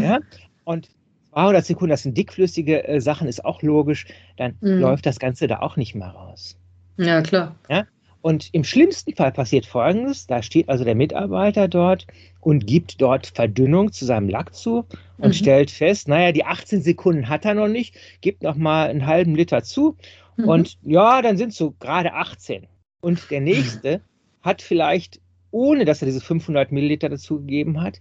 Ja, 0.00 0.20
und 0.64 0.88
200 1.32 1.64
Sekunden, 1.64 1.90
das 1.90 2.02
sind 2.02 2.16
dickflüssige 2.16 2.86
äh, 2.86 3.00
Sachen, 3.00 3.28
ist 3.28 3.44
auch 3.44 3.62
logisch, 3.62 4.06
dann 4.36 4.56
mhm. 4.60 4.80
läuft 4.80 5.06
das 5.06 5.18
Ganze 5.18 5.46
da 5.46 5.60
auch 5.60 5.76
nicht 5.76 5.94
mehr 5.94 6.08
raus. 6.08 6.56
Ja, 6.98 7.22
klar. 7.22 7.56
Ja? 7.68 7.86
Und 8.22 8.50
im 8.52 8.62
schlimmsten 8.62 9.14
Fall 9.14 9.32
passiert 9.32 9.66
Folgendes, 9.66 10.28
da 10.28 10.42
steht 10.42 10.68
also 10.68 10.84
der 10.84 10.94
Mitarbeiter 10.94 11.66
dort 11.66 12.06
und 12.40 12.66
gibt 12.66 13.00
dort 13.00 13.26
Verdünnung 13.26 13.92
zu 13.92 14.04
seinem 14.04 14.28
Lack 14.28 14.54
zu 14.54 14.86
und 15.18 15.28
mhm. 15.28 15.32
stellt 15.32 15.70
fest, 15.72 16.06
naja, 16.06 16.30
die 16.30 16.44
18 16.44 16.82
Sekunden 16.82 17.28
hat 17.28 17.44
er 17.44 17.54
noch 17.54 17.68
nicht, 17.68 17.96
gibt 18.20 18.44
noch 18.44 18.54
mal 18.54 18.88
einen 18.88 19.06
halben 19.06 19.34
Liter 19.34 19.64
zu 19.64 19.96
mhm. 20.36 20.48
und 20.48 20.78
ja, 20.82 21.20
dann 21.20 21.36
sind 21.36 21.50
es 21.50 21.56
so 21.56 21.72
gerade 21.80 22.14
18. 22.14 22.68
Und 23.00 23.28
der 23.30 23.40
nächste 23.40 24.00
hat 24.42 24.62
vielleicht, 24.62 25.20
ohne 25.50 25.84
dass 25.84 26.00
er 26.02 26.06
diese 26.06 26.20
500 26.20 26.70
Milliliter 26.70 27.08
dazugegeben 27.08 27.82
hat, 27.82 28.00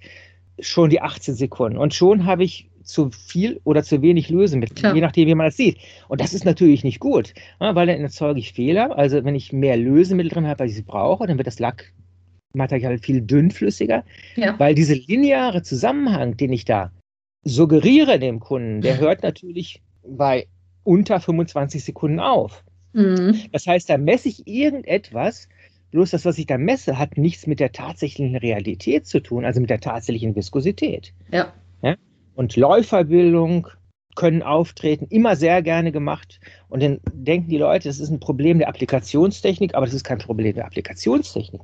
schon 0.60 0.92
die 0.92 1.02
18 1.02 1.34
Sekunden. 1.34 1.78
Und 1.78 1.94
schon 1.96 2.26
habe 2.26 2.44
ich 2.44 2.70
zu 2.84 3.10
viel 3.12 3.60
oder 3.64 3.84
zu 3.84 4.02
wenig 4.02 4.30
Lösemittel, 4.30 4.94
je 4.94 5.02
nachdem, 5.02 5.28
wie 5.28 5.36
man 5.36 5.48
das 5.48 5.58
sieht. 5.58 5.78
Und 6.08 6.22
das 6.22 6.34
ist 6.34 6.46
natürlich 6.46 6.84
nicht 6.84 7.00
gut, 7.00 7.34
weil 7.60 7.88
dann 7.88 8.02
erzeuge 8.02 8.40
ich 8.40 8.54
Fehler. 8.54 8.98
Also 8.98 9.24
wenn 9.24 9.36
ich 9.36 9.54
mehr 9.54 9.78
Lösemittel 9.78 10.32
drin 10.32 10.48
habe, 10.48 10.64
als 10.64 10.72
ich 10.72 10.78
sie 10.78 10.84
brauche, 10.84 11.28
dann 11.28 11.38
wird 11.38 11.48
das 11.48 11.60
Lackmaterial 11.60 12.98
viel 12.98 13.22
dünnflüssiger, 13.22 14.04
ja. 14.36 14.60
weil 14.60 14.76
dieser 14.76 14.96
lineare 14.96 15.62
Zusammenhang, 15.62 16.38
den 16.38 16.54
ich 16.54 16.66
da 16.66 16.92
suggeriere 17.44 18.20
dem 18.20 18.40
Kunden, 18.40 18.82
der 18.82 19.00
hört 19.00 19.24
natürlich 19.24 19.82
bei 20.04 20.48
unter 20.84 21.20
25 21.20 21.84
Sekunden 21.84 22.20
auf. 22.20 22.64
Mhm. 22.94 23.40
Das 23.52 23.68
heißt, 23.68 23.90
da 23.90 23.98
messe 23.98 24.30
ich 24.30 24.48
irgendetwas, 24.48 25.48
bloß 25.92 26.12
das, 26.12 26.26
was 26.26 26.38
ich 26.38 26.48
da 26.48 26.58
messe, 26.58 26.98
hat 26.98 27.18
nichts 27.18 27.48
mit 27.48 27.60
der 27.60 27.72
tatsächlichen 27.72 28.36
Realität 28.36 29.06
zu 29.06 29.20
tun, 29.22 29.46
also 29.46 29.60
mit 29.60 29.70
der 29.70 29.80
tatsächlichen 29.80 30.36
Viskosität. 30.36 31.14
Ja. 31.32 31.54
Und 32.36 32.56
Läuferbildung 32.56 33.68
können 34.16 34.44
auftreten, 34.44 35.08
immer 35.10 35.36
sehr 35.36 35.62
gerne 35.62 35.92
gemacht. 35.92 36.40
Und 36.70 36.84
dann 36.84 37.00
denken 37.14 37.50
die 37.50 37.58
Leute, 37.58 37.88
das 37.88 38.00
ist 38.00 38.10
ein 38.10 38.20
Problem 38.20 38.60
der 38.60 38.70
Applikationstechnik, 38.70 39.76
aber 39.76 39.86
das 39.86 39.96
ist 39.96 40.04
kein 40.04 40.20
Problem 40.20 40.56
der 40.56 40.66
Applikationstechnik. 40.66 41.62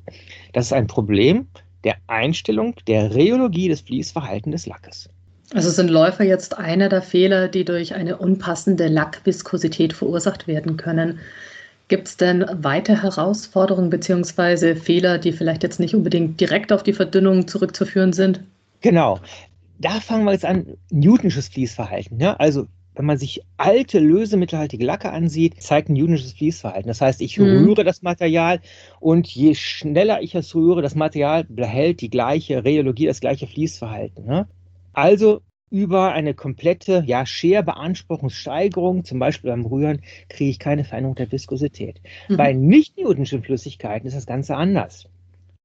Das 0.52 0.66
ist 0.66 0.72
ein 0.72 0.86
Problem 0.86 1.46
der 1.84 1.96
Einstellung 2.06 2.74
der 2.86 3.14
Rheologie 3.14 3.68
des 3.68 3.82
Fließverhaltens 3.82 4.52
des 4.52 4.66
Lackes. 4.66 5.08
Also 5.54 5.70
sind 5.70 5.88
Läufer 5.88 6.24
jetzt 6.24 6.58
einer 6.58 6.88
der 6.88 7.00
Fehler, 7.00 7.48
die 7.48 7.64
durch 7.64 7.94
eine 7.94 8.18
unpassende 8.18 8.88
Lackviskosität 8.88 9.92
verursacht 9.92 10.46
werden 10.46 10.76
können. 10.76 11.20
Gibt 11.88 12.08
es 12.08 12.16
denn 12.18 12.44
weitere 12.52 13.02
Herausforderungen 13.02 13.88
bzw. 13.88 14.74
Fehler, 14.74 15.16
die 15.16 15.32
vielleicht 15.32 15.62
jetzt 15.62 15.80
nicht 15.80 15.94
unbedingt 15.94 16.38
direkt 16.38 16.70
auf 16.70 16.82
die 16.82 16.92
Verdünnung 16.92 17.48
zurückzuführen 17.48 18.12
sind? 18.12 18.40
Genau 18.82 19.20
da 19.78 20.00
fangen 20.00 20.24
wir 20.24 20.32
jetzt 20.32 20.44
an, 20.44 20.76
Newtonsches 20.90 21.48
Fließverhalten. 21.48 22.18
Ne? 22.18 22.38
Also 22.38 22.66
wenn 22.94 23.06
man 23.06 23.16
sich 23.16 23.42
alte 23.56 24.00
lösemittelhaltige 24.00 24.84
Lacke 24.84 25.10
ansieht, 25.10 25.62
zeigt 25.62 25.88
ein 25.88 25.92
Newtonsches 25.92 26.32
Fließverhalten. 26.32 26.88
Das 26.88 27.00
heißt, 27.00 27.20
ich 27.22 27.38
mhm. 27.38 27.44
rühre 27.44 27.84
das 27.84 28.02
Material 28.02 28.60
und 28.98 29.28
je 29.28 29.54
schneller 29.54 30.20
ich 30.20 30.34
es 30.34 30.54
rühre, 30.54 30.82
das 30.82 30.96
Material 30.96 31.44
behält 31.44 32.00
die 32.00 32.10
gleiche 32.10 32.64
Rheologie, 32.64 33.06
das 33.06 33.20
gleiche 33.20 33.46
Fließverhalten. 33.46 34.26
Ne? 34.26 34.48
Also 34.92 35.42
über 35.70 36.12
eine 36.12 36.34
komplette 36.34 37.04
ja, 37.06 37.24
Scherbeanspruchungssteigerung, 37.24 39.04
zum 39.04 39.20
Beispiel 39.20 39.50
beim 39.50 39.66
Rühren, 39.66 40.00
kriege 40.28 40.50
ich 40.50 40.58
keine 40.58 40.82
Veränderung 40.82 41.14
der 41.14 41.30
Viskosität. 41.30 42.00
Mhm. 42.28 42.36
Bei 42.36 42.52
nicht-Newtonschen 42.52 43.44
Flüssigkeiten 43.44 44.08
ist 44.08 44.16
das 44.16 44.26
Ganze 44.26 44.56
anders. 44.56 45.08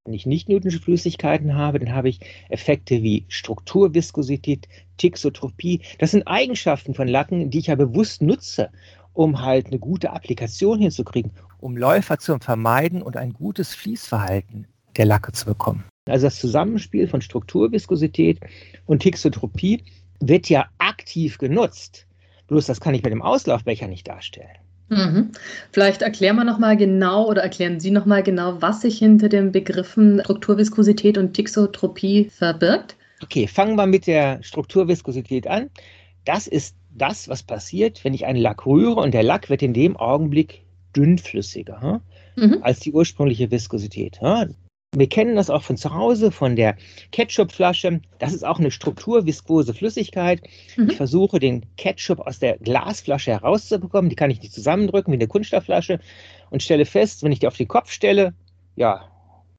Wenn 0.06 0.16
ich 0.16 0.26
nicht 0.26 0.50
Newtonsche 0.50 0.82
Flüssigkeiten 0.82 1.56
habe, 1.56 1.80
dann 1.80 1.94
habe 1.96 2.10
ich 2.10 2.20
Effekte 2.50 3.02
wie 3.02 3.24
Strukturviskosität, 3.30 4.68
Tixotropie. 4.98 5.80
Das 5.98 6.12
sind 6.12 6.28
Eigenschaften 6.28 6.94
von 6.94 7.08
Lacken, 7.08 7.50
die 7.50 7.60
ich 7.60 7.68
ja 7.68 7.76
bewusst 7.76 8.22
nutze, 8.22 8.70
um 9.14 9.42
halt 9.42 9.68
eine 9.68 9.80
gute 9.80 10.12
Applikation 10.12 10.80
hinzukriegen, 10.80 11.32
um 11.62 11.78
Läufer 11.78 12.18
zu 12.18 12.38
vermeiden 12.40 13.02
und 13.02 13.16
ein 13.16 13.32
gutes 13.32 13.74
Fließverhalten 13.76 14.68
der 14.98 15.06
Lacke 15.06 15.32
zu 15.32 15.46
bekommen. 15.46 15.86
Also 16.10 16.28
das 16.28 16.38
Zusammenspiel 16.38 17.08
von 17.08 17.22
Strukturviskosität 17.22 18.42
und 18.86 19.00
Tixotropie 19.00 19.86
wird 20.20 20.50
ja 20.50 20.66
aktiv 20.80 21.38
genutzt. 21.38 22.08
Bloß 22.48 22.66
das 22.66 22.82
kann 22.82 22.94
ich 22.94 23.04
mit 23.04 23.14
dem 23.14 23.22
Auslaufbecher 23.22 23.88
nicht 23.88 24.10
darstellen. 24.10 24.58
Mhm. 24.96 25.32
Vielleicht 25.72 26.02
erklären 26.02 26.36
wir 26.36 26.44
nochmal 26.44 26.78
genau 26.78 27.28
oder 27.28 27.42
erklären 27.42 27.80
Sie 27.80 27.92
nochmal 27.92 28.24
genau, 28.24 28.62
was 28.62 28.82
sich 28.82 29.00
hinter 29.00 29.30
den 29.30 29.52
Begriffen 29.52 30.22
Strukturviskosität 30.24 31.18
und 31.18 31.34
Tixotropie 31.34 32.30
verbirgt. 32.30 32.96
Okay, 33.22 33.48
fangen 33.48 33.76
wir 33.76 33.86
mit 33.86 34.08
der 34.08 34.42
Strukturviskosität 34.44 35.48
an. 35.48 35.70
Das 36.26 36.48
ist 36.48 36.76
das, 36.92 37.28
was 37.28 37.44
passiert, 37.44 38.04
wenn 38.04 38.14
ich 38.14 38.26
einen 38.26 38.40
Lack 38.40 38.66
rühre 38.66 39.02
und 39.02 39.14
der 39.14 39.24
Lack 39.24 39.50
wird 39.50 39.62
in 39.62 39.74
dem 39.74 39.98
Augenblick 39.98 40.64
dünnflüssiger 40.96 42.02
hm? 42.36 42.50
mhm. 42.50 42.58
als 42.62 42.80
die 42.80 42.92
ursprüngliche 42.92 43.50
Viskosität. 43.50 44.22
Hm? 44.22 44.56
Wir 44.96 45.10
kennen 45.10 45.36
das 45.36 45.50
auch 45.50 45.64
von 45.64 45.76
zu 45.76 45.94
Hause, 45.94 46.32
von 46.32 46.56
der 46.56 46.76
Ketchupflasche. 47.12 48.02
Das 48.20 48.34
ist 48.34 48.46
auch 48.46 48.60
eine 48.60 48.70
strukturviskose 48.70 49.74
Flüssigkeit. 49.74 50.42
Mhm. 50.78 50.92
Ich 50.92 50.98
versuche, 50.98 51.40
den 51.40 51.66
Ketchup 51.78 52.20
aus 52.20 52.40
der 52.40 52.58
Glasflasche 52.60 53.32
herauszubekommen. 53.32 54.10
Die 54.10 54.16
kann 54.16 54.30
ich 54.30 54.42
nicht 54.42 54.54
zusammendrücken 54.54 55.12
wie 55.12 55.18
eine 55.18 55.28
Kunststoffflasche 55.28 56.00
und 56.52 56.62
stelle 56.62 56.86
fest, 56.86 57.24
wenn 57.24 57.32
ich 57.32 57.40
die 57.40 57.48
auf 57.48 57.58
den 57.58 57.68
Kopf 57.68 57.92
stelle, 57.92 58.34
ja, 58.76 59.10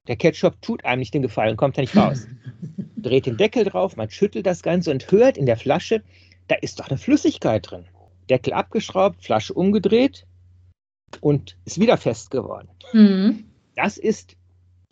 der 0.06 0.16
Ketchup 0.16 0.60
tut 0.62 0.84
einem 0.84 1.00
nicht 1.00 1.14
den 1.14 1.22
Gefallen, 1.22 1.56
kommt 1.56 1.76
da 1.78 1.80
nicht 1.80 1.96
raus. 1.96 2.26
Dreht 2.96 3.26
den 3.26 3.36
Deckel 3.36 3.64
drauf, 3.64 3.96
man 3.96 4.10
schüttelt 4.10 4.46
das 4.46 4.62
Ganze 4.62 4.90
und 4.90 5.10
hört 5.10 5.36
in 5.36 5.46
der 5.46 5.56
Flasche, 5.56 6.02
da 6.48 6.56
ist 6.56 6.78
doch 6.78 6.88
eine 6.88 6.98
Flüssigkeit 6.98 7.70
drin. 7.70 7.86
Deckel 8.28 8.52
abgeschraubt, 8.52 9.22
Flasche 9.24 9.54
umgedreht 9.54 10.26
und 11.20 11.56
ist 11.64 11.80
wieder 11.80 11.96
fest 11.96 12.30
geworden. 12.30 12.68
Mhm. 12.92 13.44
Das 13.76 13.98
ist 13.98 14.36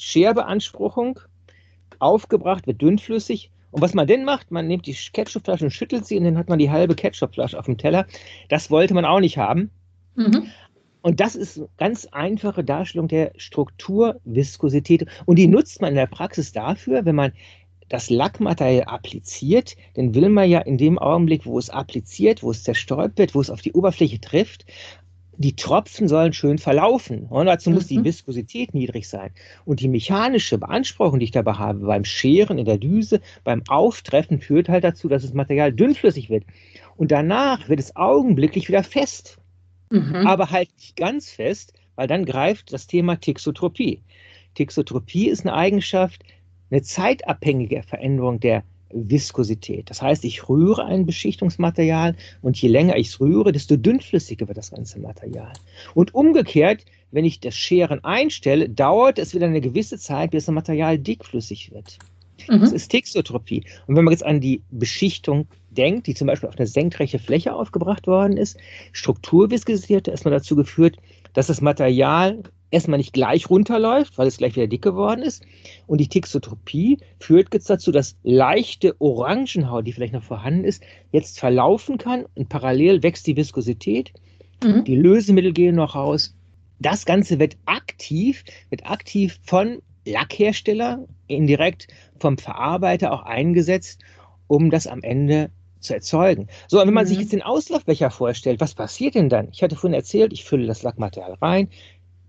Scherbeanspruchung, 0.02 1.20
aufgebracht, 2.00 2.66
wird 2.66 2.82
dünnflüssig. 2.82 3.50
Und 3.70 3.80
was 3.80 3.94
man 3.94 4.06
denn 4.06 4.24
macht, 4.24 4.50
man 4.50 4.66
nimmt 4.66 4.86
die 4.86 4.94
Ketchupflasche 4.94 5.64
und 5.64 5.70
schüttelt 5.70 6.04
sie 6.04 6.18
und 6.18 6.24
dann 6.24 6.36
hat 6.36 6.48
man 6.48 6.58
die 6.58 6.70
halbe 6.70 6.94
Ketchupflasche 6.94 7.58
auf 7.58 7.66
dem 7.66 7.78
Teller. 7.78 8.06
Das 8.48 8.70
wollte 8.70 8.94
man 8.94 9.04
auch 9.04 9.20
nicht 9.20 9.38
haben. 9.38 9.70
Mhm. 10.16 10.48
Und 11.02 11.20
das 11.20 11.36
ist 11.36 11.58
eine 11.58 11.68
ganz 11.78 12.06
einfache 12.06 12.64
Darstellung 12.64 13.08
der 13.08 13.32
Strukturviskosität. 13.36 15.06
Und 15.24 15.36
die 15.38 15.46
nutzt 15.46 15.80
man 15.80 15.90
in 15.90 15.96
der 15.96 16.06
Praxis 16.06 16.52
dafür, 16.52 17.04
wenn 17.04 17.16
man 17.16 17.32
das 17.88 18.10
Lackmaterial 18.10 18.84
appliziert, 18.84 19.76
dann 19.94 20.14
will 20.14 20.30
man 20.30 20.48
ja 20.48 20.60
in 20.60 20.78
dem 20.78 20.98
Augenblick, 20.98 21.44
wo 21.44 21.58
es 21.58 21.70
appliziert, 21.70 22.42
wo 22.42 22.50
es 22.50 22.62
zerstäubt 22.62 23.18
wird, 23.18 23.34
wo 23.34 23.40
es 23.40 23.50
auf 23.50 23.60
die 23.60 23.72
Oberfläche 23.72 24.20
trifft, 24.20 24.64
die 25.36 25.56
Tropfen 25.56 26.08
sollen 26.08 26.32
schön 26.32 26.58
verlaufen. 26.58 27.26
Und 27.26 27.46
dazu 27.46 27.70
muss 27.70 27.84
mhm. 27.84 27.88
die 27.88 28.04
Viskosität 28.04 28.74
niedrig 28.74 29.08
sein. 29.08 29.30
Und 29.64 29.80
die 29.80 29.88
mechanische 29.88 30.58
Beanspruchung, 30.58 31.18
die 31.18 31.24
ich 31.24 31.30
dabei 31.30 31.54
habe, 31.54 31.86
beim 31.86 32.04
Scheren 32.04 32.58
in 32.58 32.64
der 32.64 32.78
Düse, 32.78 33.20
beim 33.44 33.62
Auftreffen, 33.68 34.40
führt 34.40 34.68
halt 34.68 34.84
dazu, 34.84 35.08
dass 35.08 35.22
das 35.22 35.32
Material 35.32 35.72
dünnflüssig 35.72 36.28
wird. 36.30 36.44
Und 36.96 37.10
danach 37.10 37.68
wird 37.68 37.80
es 37.80 37.96
augenblicklich 37.96 38.68
wieder 38.68 38.82
fest. 38.82 39.38
Mhm. 39.90 40.26
Aber 40.26 40.50
halt 40.50 40.68
nicht 40.76 40.96
ganz 40.96 41.30
fest, 41.30 41.72
weil 41.96 42.06
dann 42.06 42.24
greift 42.24 42.72
das 42.72 42.86
Thema 42.86 43.16
Tixotropie. 43.16 44.02
Tixotropie 44.54 45.28
ist 45.28 45.42
eine 45.42 45.54
Eigenschaft, 45.54 46.22
eine 46.70 46.82
zeitabhängige 46.82 47.82
Veränderung 47.82 48.40
der 48.40 48.64
Viskosität. 48.92 49.90
Das 49.90 50.02
heißt, 50.02 50.24
ich 50.24 50.48
rühre 50.48 50.84
ein 50.84 51.06
Beschichtungsmaterial 51.06 52.16
und 52.40 52.60
je 52.60 52.68
länger 52.68 52.96
ich 52.96 53.08
es 53.08 53.20
rühre, 53.20 53.52
desto 53.52 53.76
dünnflüssiger 53.76 54.48
wird 54.48 54.58
das 54.58 54.70
ganze 54.70 55.00
Material. 55.00 55.52
Und 55.94 56.14
umgekehrt, 56.14 56.84
wenn 57.10 57.24
ich 57.24 57.40
das 57.40 57.54
Scheren 57.54 58.02
einstelle, 58.04 58.68
dauert 58.68 59.18
es 59.18 59.34
wieder 59.34 59.46
eine 59.46 59.60
gewisse 59.60 59.98
Zeit, 59.98 60.30
bis 60.30 60.46
das 60.46 60.54
Material 60.54 60.98
dickflüssig 60.98 61.72
wird. 61.72 61.98
Mhm. 62.48 62.60
Das 62.60 62.72
ist 62.72 62.88
Textotropie. 62.88 63.64
Und 63.86 63.96
wenn 63.96 64.04
man 64.04 64.12
jetzt 64.12 64.24
an 64.24 64.40
die 64.40 64.62
Beschichtung 64.70 65.46
denkt, 65.70 66.06
die 66.06 66.14
zum 66.14 66.26
Beispiel 66.26 66.48
auf 66.48 66.58
eine 66.58 66.66
senkrechte 66.66 67.18
Fläche 67.18 67.54
aufgebracht 67.54 68.06
worden 68.06 68.36
ist, 68.36 68.56
Strukturviskosität 68.92 70.06
hat 70.06 70.08
erstmal 70.08 70.32
dazu 70.32 70.56
geführt, 70.56 70.96
dass 71.34 71.46
das 71.46 71.60
Material 71.60 72.42
erstmal 72.72 72.98
nicht 72.98 73.12
gleich 73.12 73.48
runterläuft, 73.48 74.18
weil 74.18 74.26
es 74.26 74.38
gleich 74.38 74.56
wieder 74.56 74.66
dick 74.66 74.82
geworden 74.82 75.22
ist. 75.22 75.44
Und 75.86 75.98
die 75.98 76.08
Tixotropie 76.08 76.98
führt 77.20 77.54
jetzt 77.54 77.70
dazu, 77.70 77.92
dass 77.92 78.16
leichte 78.24 79.00
Orangenhaut, 79.00 79.86
die 79.86 79.92
vielleicht 79.92 80.14
noch 80.14 80.22
vorhanden 80.22 80.64
ist, 80.64 80.82
jetzt 81.12 81.38
verlaufen 81.38 81.98
kann 81.98 82.24
und 82.34 82.48
parallel 82.48 83.02
wächst 83.04 83.26
die 83.26 83.36
Viskosität. 83.36 84.12
Mhm. 84.64 84.84
Die 84.84 84.96
Lösemittel 84.96 85.52
gehen 85.52 85.76
noch 85.76 85.94
raus. 85.94 86.34
Das 86.80 87.04
Ganze 87.04 87.38
wird 87.38 87.56
aktiv, 87.66 88.42
wird 88.70 88.90
aktiv 88.90 89.38
von 89.44 89.82
Lackhersteller, 90.04 91.06
indirekt 91.28 91.86
vom 92.18 92.38
Verarbeiter 92.38 93.12
auch 93.12 93.22
eingesetzt, 93.22 94.00
um 94.48 94.70
das 94.70 94.88
am 94.88 95.02
Ende 95.02 95.50
zu 95.78 95.94
erzeugen. 95.94 96.48
So, 96.68 96.80
und 96.80 96.86
wenn 96.86 96.94
man 96.94 97.04
mhm. 97.04 97.08
sich 97.08 97.18
jetzt 97.18 97.32
den 97.32 97.42
Auslaufbecher 97.42 98.10
vorstellt, 98.10 98.60
was 98.60 98.74
passiert 98.74 99.14
denn 99.14 99.28
dann? 99.28 99.48
Ich 99.52 99.62
hatte 99.62 99.76
vorhin 99.76 99.94
erzählt, 99.94 100.32
ich 100.32 100.44
fülle 100.44 100.66
das 100.66 100.82
Lackmaterial 100.82 101.34
rein, 101.34 101.68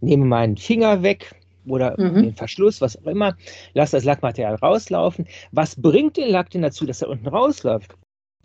nehme 0.03 0.25
meinen 0.25 0.57
Finger 0.57 1.03
weg 1.03 1.35
oder 1.65 1.95
mhm. 1.97 2.23
den 2.23 2.35
Verschluss, 2.35 2.81
was 2.81 2.97
auch 2.97 3.07
immer, 3.07 3.35
lasse 3.73 3.95
das 3.97 4.03
Lackmaterial 4.03 4.55
rauslaufen. 4.55 5.27
Was 5.51 5.75
bringt 5.75 6.17
den 6.17 6.29
Lack 6.29 6.49
denn 6.49 6.61
dazu, 6.61 6.85
dass 6.85 7.01
er 7.01 7.09
unten 7.09 7.27
rausläuft? 7.27 7.95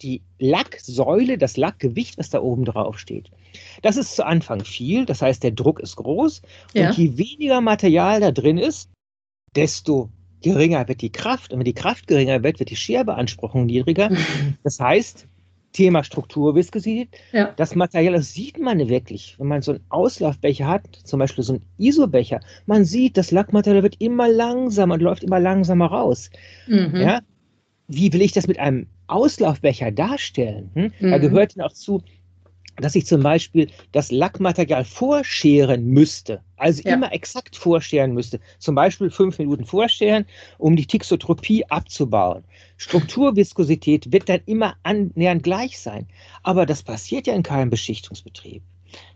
Die 0.01 0.23
Lacksäule, 0.39 1.39
das 1.39 1.57
Lackgewicht, 1.57 2.19
was 2.19 2.31
da 2.31 2.41
oben 2.41 2.65
drauf 2.65 2.99
steht. 2.99 3.31
Das 3.83 3.97
ist 3.97 4.15
zu 4.15 4.25
Anfang 4.25 4.65
viel, 4.65 5.07
das 5.07 5.23
heißt, 5.23 5.43
der 5.43 5.51
Druck 5.51 5.81
ist 5.81 5.97
groß. 5.97 6.43
Ja. 6.75 6.89
Und 6.89 6.99
je 6.99 7.19
weniger 7.19 7.61
Material 7.61 8.21
da 8.21 8.31
drin 8.31 8.59
ist, 8.59 8.91
desto 9.57 10.11
geringer 10.41 10.87
wird 10.87 11.01
die 11.01 11.11
Kraft. 11.11 11.53
Und 11.53 11.59
wenn 11.59 11.65
die 11.65 11.75
Kraft 11.75 12.07
geringer 12.07 12.45
wird, 12.45 12.61
wird 12.61 12.71
die 12.71 12.77
Scherbeanspruchung 12.77 13.67
niedriger. 13.67 14.11
Das 14.63 14.79
heißt, 14.79 15.27
Thema 15.79 16.03
Strukturviskosität. 16.03 17.11
Ja. 17.31 17.53
Das 17.55 17.77
Material, 17.77 18.15
das 18.15 18.33
sieht 18.33 18.59
man 18.59 18.81
wirklich, 18.89 19.37
wenn 19.39 19.47
man 19.47 19.63
so 19.63 19.71
einen 19.73 19.85
Auslaufbecher 19.91 20.67
hat, 20.67 20.83
zum 21.05 21.21
Beispiel 21.21 21.45
so 21.45 21.53
einen 21.53 21.63
ISO-Becher. 21.79 22.41
Man 22.67 22.85
sieht, 22.85 23.17
das 23.17 23.31
Lackmaterial 23.31 23.85
wird 23.85 24.01
immer 24.01 24.27
langsamer 24.29 24.95
und 24.95 25.03
läuft 25.03 25.23
immer 25.23 25.39
langsamer 25.39 25.87
raus. 25.87 26.31
Mhm. 26.67 26.97
Ja? 26.97 27.21
Wie 27.87 28.13
will 28.13 28.23
ich 28.23 28.33
das 28.33 28.49
mit 28.49 28.59
einem 28.59 28.89
Auslaufbecher 29.07 29.93
darstellen? 29.93 30.71
Hm? 30.75 30.93
Mhm. 30.99 31.11
Da 31.13 31.19
gehört 31.19 31.57
dann 31.57 31.65
auch 31.65 31.73
zu, 31.73 32.03
dass 32.81 32.95
ich 32.95 33.07
zum 33.07 33.23
Beispiel 33.23 33.69
das 33.93 34.11
Lackmaterial 34.11 34.85
vorscheren 34.85 35.87
müsste, 35.87 36.41
also 36.57 36.83
ja. 36.85 36.95
immer 36.95 37.13
exakt 37.13 37.57
vorscheren 37.57 38.13
müsste. 38.13 38.41
Zum 38.59 38.75
Beispiel 38.75 39.11
fünf 39.11 39.39
Minuten 39.39 39.65
vorscheren, 39.65 40.27
um 40.59 40.77
die 40.77 40.87
Tixotropie 40.87 41.65
abzubauen. 41.67 42.45
Strukturviskosität 42.77 44.13
wird 44.13 44.29
dann 44.29 44.41
immer 44.47 44.77
annähernd 44.83 45.43
gleich 45.43 45.79
sein. 45.79 46.07
Aber 46.43 46.67
das 46.67 46.83
passiert 46.83 47.27
ja 47.27 47.35
in 47.35 47.43
keinem 47.43 47.71
Beschichtungsbetrieb. 47.71 48.63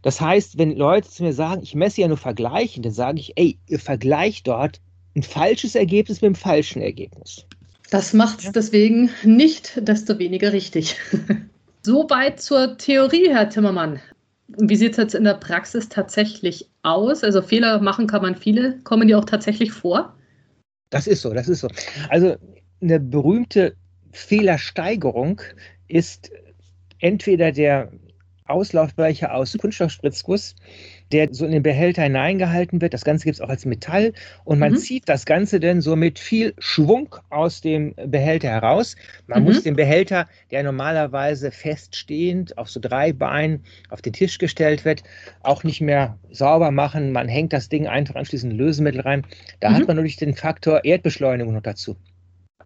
Das 0.03 0.21
heißt, 0.21 0.59
wenn 0.59 0.77
Leute 0.77 1.09
zu 1.09 1.23
mir 1.23 1.33
sagen, 1.33 1.63
ich 1.63 1.75
messe 1.75 2.03
ja 2.03 2.09
nur 2.09 2.19
vergleichen, 2.19 2.83
dann 2.83 2.93
sage 2.93 3.21
ich, 3.21 3.33
ey, 3.37 3.59
ihr 3.67 3.79
vergleicht 3.79 4.47
dort 4.47 4.81
ein 5.17 5.23
falsches 5.23 5.75
Ergebnis 5.75 6.21
mit 6.21 6.29
einem 6.29 6.35
falschen 6.35 6.83
Ergebnis. 6.83 7.47
Das 7.91 8.13
macht 8.13 8.43
es 8.43 8.53
deswegen 8.53 9.11
nicht 9.23 9.73
desto 9.77 10.19
weniger 10.19 10.53
richtig. 10.53 10.97
Soweit 11.85 12.41
zur 12.41 12.79
Theorie, 12.79 13.29
Herr 13.29 13.49
Timmermann. 13.49 14.01
Wie 14.47 14.77
sieht 14.77 14.93
es 14.93 14.99
jetzt 14.99 15.15
in 15.15 15.25
der 15.25 15.35
Praxis 15.35 15.89
tatsächlich 15.89 16.71
aus? 16.83 17.25
Also 17.25 17.43
Fehler 17.43 17.81
machen 17.81 18.07
kann 18.07 18.23
man 18.23 18.37
viele. 18.37 18.79
Kommen 18.85 19.09
die 19.09 19.15
auch 19.17 19.25
tatsächlich 19.25 19.73
vor? 19.73 20.17
Das 20.91 21.09
ist 21.09 21.23
so, 21.23 21.35
das 21.35 21.49
ist 21.49 21.61
so. 21.61 21.69
Also 22.09 22.37
eine 22.81 23.01
berühmte 23.01 23.75
Fehlersteigerung 24.13 25.41
ist 25.89 26.31
entweder 27.01 27.51
der 27.51 27.91
Auslaufbecher 28.45 29.35
aus 29.35 29.57
Kunststoffspritzguss, 29.59 30.55
der 31.13 31.29
so 31.33 31.45
in 31.45 31.53
den 31.53 31.63
Behälter 31.63 32.03
hineingehalten 32.03 32.81
wird. 32.81 32.95
Das 32.95 33.05
Ganze 33.05 33.25
gibt 33.25 33.37
es 33.37 33.41
auch 33.41 33.49
als 33.49 33.67
Metall 33.67 34.13
und 34.45 34.59
man 34.59 34.73
mhm. 34.73 34.77
zieht 34.79 35.09
das 35.09 35.27
Ganze 35.27 35.61
dann 35.61 35.81
so 35.81 35.95
mit 35.95 36.19
viel 36.19 36.55
Schwung 36.59 37.15
aus 37.31 37.61
dem 37.61 37.95
Behälter 38.07 38.49
heraus. 38.49 38.97
Man 39.27 39.41
mhm. 39.41 39.45
muss 39.45 39.63
den 39.63 39.77
Behälter, 39.77 40.27
der 40.51 40.63
normalerweise 40.63 41.51
feststehend 41.51 42.57
auf 42.59 42.71
so 42.71 42.81
drei 42.81 43.13
Beinen 43.13 43.65
auf 43.91 44.01
den 44.03 44.13
Tisch 44.13 44.39
gestellt 44.39 44.85
wird, 44.85 45.03
auch 45.43 45.65
nicht 45.65 45.81
mehr 45.81 46.19
sauber 46.31 46.71
machen. 46.71 47.13
Man 47.13 47.29
hängt 47.29 47.53
das 47.53 47.69
Ding 47.69 47.87
einfach 47.87 48.15
anschließend 48.15 48.53
Lösemittel 48.53 49.03
rein. 49.03 49.27
Da 49.61 49.71
mhm. 49.71 49.75
hat 49.75 49.87
man 49.87 49.97
natürlich 49.97 50.17
den 50.17 50.35
Faktor 50.35 50.85
Erdbeschleunigung 50.85 51.55
noch 51.55 51.63
dazu. 51.63 51.97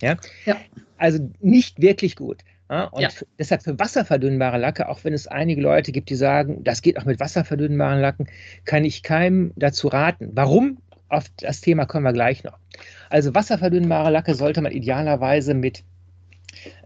Ja? 0.00 0.16
ja. 0.44 0.56
Also 0.98 1.30
nicht 1.40 1.80
wirklich 1.80 2.16
gut. 2.16 2.42
Und 2.68 3.00
ja. 3.00 3.08
deshalb 3.38 3.62
für 3.62 3.78
wasserverdünnbare 3.78 4.58
Lacke, 4.58 4.88
auch 4.88 5.04
wenn 5.04 5.12
es 5.12 5.26
einige 5.26 5.60
Leute 5.60 5.92
gibt, 5.92 6.10
die 6.10 6.16
sagen, 6.16 6.64
das 6.64 6.82
geht 6.82 6.98
auch 6.98 7.04
mit 7.04 7.20
wasserverdünnbaren 7.20 8.00
Lacken, 8.00 8.26
kann 8.64 8.84
ich 8.84 9.02
keinem 9.02 9.52
dazu 9.56 9.88
raten. 9.88 10.30
Warum? 10.32 10.78
Auf 11.08 11.24
das 11.36 11.60
Thema 11.60 11.86
kommen 11.86 12.04
wir 12.04 12.12
gleich 12.12 12.42
noch. 12.42 12.58
Also 13.08 13.34
wasserverdünnbare 13.34 14.10
Lacke 14.10 14.34
sollte 14.34 14.60
man 14.62 14.72
idealerweise 14.72 15.54
mit 15.54 15.84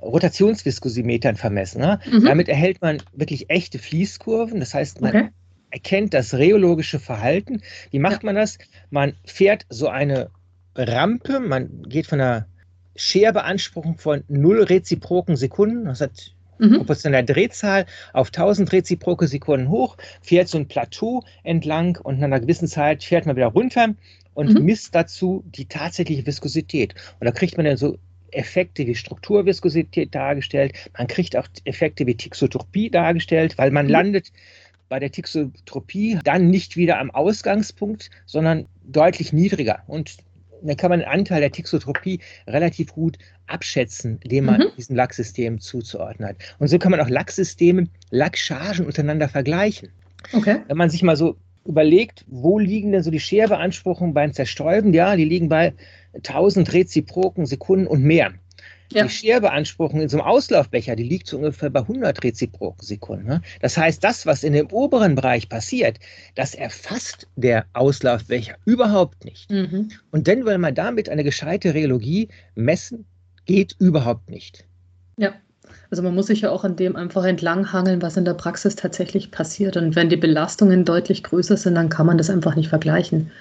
Rotationsviskosimetern 0.03 1.37
vermessen. 1.37 1.81
Ne? 1.81 1.99
Mhm. 2.11 2.25
Damit 2.27 2.49
erhält 2.49 2.83
man 2.83 2.99
wirklich 3.13 3.49
echte 3.49 3.79
Fließkurven. 3.79 4.61
Das 4.61 4.75
heißt, 4.75 5.01
man 5.01 5.17
okay. 5.17 5.29
erkennt 5.71 6.13
das 6.13 6.35
rheologische 6.35 6.99
Verhalten. 6.99 7.63
Wie 7.91 7.99
macht 7.99 8.23
ja. 8.23 8.27
man 8.27 8.35
das? 8.35 8.59
Man 8.91 9.15
fährt 9.25 9.65
so 9.71 9.89
eine 9.89 10.31
Rampe, 10.77 11.41
man 11.41 11.83
geht 11.89 12.07
von 12.07 12.21
einer 12.21 12.47
Scherbeanspruchung 13.01 13.97
von 13.97 14.25
null 14.29 14.63
reziproken 14.63 15.37
Sekunden, 15.37 15.87
das 15.87 16.03
hat 16.03 16.33
mhm. 16.59 16.85
Drehzahl 16.87 17.87
auf 18.13 18.29
1000 18.29 18.71
reziproke 18.73 19.27
Sekunden 19.27 19.71
hoch, 19.71 19.97
fährt 20.21 20.49
so 20.49 20.59
ein 20.59 20.69
Plateau 20.69 21.23
entlang 21.43 21.99
und 22.03 22.19
nach 22.19 22.27
einer 22.27 22.41
gewissen 22.41 22.69
Zeit 22.69 23.03
fährt 23.03 23.25
man 23.25 23.37
wieder 23.37 23.47
runter 23.47 23.95
und 24.35 24.53
mhm. 24.53 24.65
misst 24.65 24.95
dazu 24.95 25.43
die 25.47 25.65
tatsächliche 25.65 26.27
Viskosität. 26.27 26.95
Und 27.19 27.25
da 27.25 27.33
kriegt 27.33 27.57
man 27.57 27.65
dann 27.65 27.79
so 27.79 27.97
Effekte 28.33 28.87
wie 28.87 28.95
Strukturviskosität 28.95 30.15
dargestellt. 30.15 30.75
Man 30.97 31.07
kriegt 31.07 31.37
auch 31.37 31.49
Effekte 31.65 32.07
wie 32.07 32.15
Tixotropie 32.15 32.91
dargestellt, 32.91 33.57
weil 33.57 33.71
man 33.71 33.87
mhm. 33.87 33.93
landet 33.93 34.31
bei 34.91 34.99
der 34.99 35.11
Tixotropie 35.11 36.19
dann 36.23 36.51
nicht 36.51 36.77
wieder 36.77 36.99
am 36.99 37.11
Ausgangspunkt, 37.11 38.11
sondern 38.27 38.67
deutlich 38.85 39.33
niedriger. 39.33 39.85
Und 39.87 40.19
dann 40.63 40.77
kann 40.77 40.91
man 40.91 41.01
den 41.01 41.09
Anteil 41.09 41.41
der 41.41 41.51
Tixotropie 41.51 42.21
relativ 42.47 42.93
gut 42.93 43.19
abschätzen, 43.47 44.21
dem 44.25 44.47
man 44.47 44.61
mhm. 44.61 44.77
diesem 44.77 44.97
Lacksystem 44.97 45.61
zuzuordnen 45.61 46.29
hat. 46.29 46.37
Und 46.59 46.69
so 46.69 46.79
kann 46.79 46.91
man 46.91 47.01
auch 47.01 47.09
Lacksysteme, 47.09 47.89
Lackchargen 48.11 48.87
untereinander 48.87 49.29
vergleichen. 49.29 49.91
Okay. 50.33 50.61
Wenn 50.69 50.77
man 50.77 50.91
sich 50.91 51.03
mal 51.03 51.17
so 51.17 51.37
überlegt, 51.65 52.25
wo 52.27 52.59
liegen 52.59 52.93
denn 52.93 53.03
so 53.03 53.11
die 53.11 53.21
Scherbeanspruchungen 53.21 54.15
beim 54.15 54.33
Zerstäuben? 54.33 54.93
Ja, 54.93 55.17
die 55.17 55.25
liegen 55.25 55.49
bei 55.49 55.75
1000 56.15 56.73
reziproken 56.73 57.47
Sekunden 57.47 57.87
und 57.87 58.03
mehr. 58.03 58.33
Ja. 58.93 59.05
Die 59.05 59.09
Scherbeanspruchung 59.09 60.01
in 60.01 60.09
so 60.09 60.19
einem 60.19 60.27
Auslaufbecher, 60.27 60.97
die 60.97 61.05
liegt 61.05 61.29
so 61.29 61.37
ungefähr 61.37 61.71
bei 61.71 61.81
100 61.81 62.25
reziproken 62.25 62.85
Sekunden. 62.85 63.27
Ne? 63.27 63.43
Das 63.61 63.77
heißt, 63.77 64.03
das, 64.03 64.27
was 64.27 64.43
in 64.43 64.53
dem 64.53 64.67
oberen 64.73 65.15
Bereich 65.15 65.49
passiert, 65.49 66.01
das 66.35 66.55
erfasst 66.55 67.29
der 67.37 67.67
Auslaufbecher 67.73 68.57
überhaupt 68.65 69.25
nicht. 69.25 69.51
Mhm. 69.51 69.91
Und 70.11 70.27
dann 70.27 70.45
will 70.45 70.59
man 70.59 70.75
damit 70.75 71.09
eine 71.09 71.23
gescheite 71.23 71.73
Rheologie 71.73 72.29
messen, 72.57 73.07
geht 73.47 73.77
überhaupt 73.79 74.29
nicht. 74.29 74.67
Ja. 75.17 75.35
Also 75.91 76.05
man 76.05 76.15
muss 76.15 76.29
sich 76.29 76.43
ja 76.43 76.51
auch 76.51 76.63
an 76.63 76.77
dem 76.77 76.95
einfach 76.95 77.25
entlanghangeln, 77.25 78.01
was 78.01 78.17
in 78.17 78.25
der 78.25 78.35
Praxis 78.35 78.77
tatsächlich 78.77 79.33
passiert. 79.33 79.77
Und 79.77 79.97
wenn 79.97 80.09
die 80.09 80.17
Belastungen 80.17 80.85
deutlich 80.85 81.25
größer 81.25 81.57
sind, 81.57 81.75
dann 81.75 81.89
kann 81.89 82.07
man 82.07 82.17
das 82.17 82.31
einfach 82.31 82.55
nicht 82.55 82.69
vergleichen. 82.69 83.33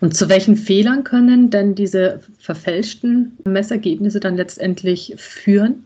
Und 0.00 0.16
zu 0.16 0.30
welchen 0.30 0.56
Fehlern 0.56 1.04
können 1.04 1.50
denn 1.50 1.74
diese 1.74 2.20
verfälschten 2.38 3.36
Messergebnisse 3.44 4.20
dann 4.20 4.36
letztendlich 4.36 5.14
führen? 5.18 5.84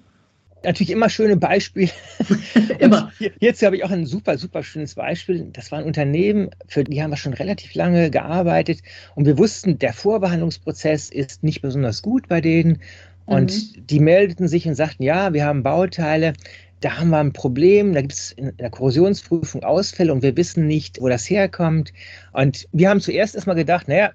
Natürlich 0.64 0.90
immer 0.90 1.08
schöne 1.08 1.36
Beispiele. 1.36 1.90
immer. 2.78 3.10
Hierzu 3.40 3.66
habe 3.66 3.76
ich 3.76 3.84
auch 3.84 3.90
ein 3.90 4.06
super, 4.06 4.38
super 4.38 4.62
schönes 4.62 4.94
Beispiel. 4.94 5.48
Das 5.52 5.72
war 5.72 5.80
ein 5.80 5.84
Unternehmen, 5.84 6.50
für 6.68 6.84
die 6.84 7.02
haben 7.02 7.10
wir 7.10 7.16
schon 7.16 7.34
relativ 7.34 7.74
lange 7.74 8.10
gearbeitet 8.10 8.78
und 9.16 9.26
wir 9.26 9.38
wussten, 9.38 9.80
der 9.80 9.92
Vorbehandlungsprozess 9.92 11.10
ist 11.10 11.42
nicht 11.42 11.62
besonders 11.62 12.00
gut 12.00 12.28
bei 12.28 12.40
denen 12.40 12.80
und 13.26 13.52
mhm. 13.52 13.86
die 13.86 14.00
meldeten 14.00 14.48
sich 14.48 14.66
und 14.66 14.74
sagten, 14.74 15.02
ja, 15.02 15.32
wir 15.32 15.44
haben 15.44 15.62
Bauteile, 15.62 16.32
da 16.80 16.98
haben 16.98 17.10
wir 17.10 17.18
ein 17.18 17.32
Problem, 17.32 17.92
da 17.94 18.00
gibt 18.00 18.12
es 18.12 18.32
in 18.32 18.56
der 18.56 18.70
Korrosionsprüfung 18.70 19.62
Ausfälle 19.62 20.12
und 20.12 20.22
wir 20.22 20.36
wissen 20.36 20.66
nicht, 20.66 21.00
wo 21.00 21.08
das 21.08 21.30
herkommt. 21.30 21.92
Und 22.32 22.68
wir 22.72 22.90
haben 22.90 23.00
zuerst 23.00 23.34
erstmal 23.34 23.56
gedacht, 23.56 23.88
naja, 23.88 24.10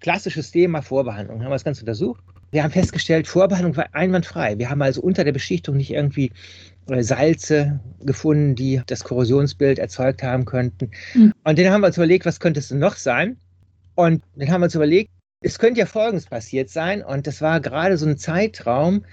klassisches 0.00 0.50
Thema 0.50 0.82
Vorbehandlung, 0.82 1.40
haben 1.40 1.50
wir 1.50 1.54
das 1.54 1.64
Ganze 1.64 1.82
untersucht. 1.82 2.22
Wir 2.50 2.62
haben 2.62 2.70
festgestellt, 2.70 3.26
Vorbehandlung 3.26 3.76
war 3.76 3.86
einwandfrei. 3.92 4.58
Wir 4.58 4.70
haben 4.70 4.82
also 4.82 5.00
unter 5.02 5.22
der 5.22 5.32
Beschichtung 5.32 5.76
nicht 5.76 5.90
irgendwie 5.92 6.32
äh, 6.88 7.02
Salze 7.02 7.78
gefunden, 8.00 8.54
die 8.54 8.80
das 8.86 9.04
Korrosionsbild 9.04 9.78
erzeugt 9.78 10.22
haben 10.22 10.44
könnten. 10.44 10.90
Mhm. 11.14 11.32
Und 11.44 11.58
dann 11.58 11.70
haben 11.70 11.82
wir 11.82 11.88
uns 11.88 11.96
überlegt, 11.96 12.24
was 12.24 12.40
könnte 12.40 12.60
es 12.60 12.68
denn 12.68 12.78
noch 12.78 12.96
sein? 12.96 13.36
Und 13.94 14.22
dann 14.36 14.50
haben 14.50 14.62
wir 14.62 14.66
uns 14.66 14.74
überlegt, 14.74 15.10
es 15.40 15.58
könnte 15.58 15.80
ja 15.80 15.86
Folgendes 15.86 16.26
passiert 16.26 16.70
sein, 16.70 17.02
und 17.02 17.26
das 17.26 17.40
war 17.40 17.60
gerade 17.60 17.96
so 17.96 18.06
ein 18.06 18.18
Zeitraum, 18.18 19.04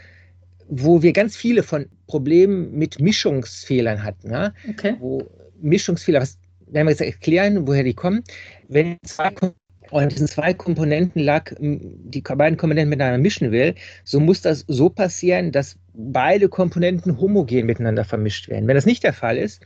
wo 0.68 1.02
wir 1.02 1.14
ganz 1.14 1.36
viele 1.38 1.64
von 1.64 1.86
Problemen 2.08 2.74
mit 2.78 3.00
Mischungsfehlern 3.00 4.04
hatten. 4.04 4.32
Ja? 4.32 4.54
Okay. 4.68 4.96
Wo 5.00 5.30
Mischungsfehler, 5.62 6.22
was 6.22 6.38
werden 6.68 6.88
wir 6.88 6.92
jetzt 6.92 7.02
erklären, 7.02 7.68
woher 7.68 7.84
die 7.84 7.94
kommen. 7.94 8.24
Wenn 8.68 8.98
zwei 9.04 9.32
und 9.92 10.12
diesen 10.12 10.28
zwei 10.28 10.54
Komponenten 10.54 11.22
lag, 11.22 11.54
die 11.60 12.22
beiden 12.22 12.58
Komponenten 12.58 12.90
miteinander 12.90 13.20
mischen 13.20 13.52
will, 13.52 13.76
so 14.04 14.20
muss 14.20 14.42
das 14.42 14.66
so 14.68 14.90
passieren, 14.90 15.52
dass 15.52 15.78
beide 15.94 16.50
Komponenten 16.50 17.20
homogen 17.20 17.68
miteinander 17.68 18.04
vermischt 18.04 18.50
werden. 18.50 18.68
Wenn 18.68 18.76
das 18.76 18.88
nicht 18.88 19.04
der 19.04 19.14
Fall 19.14 19.38
ist, 19.38 19.62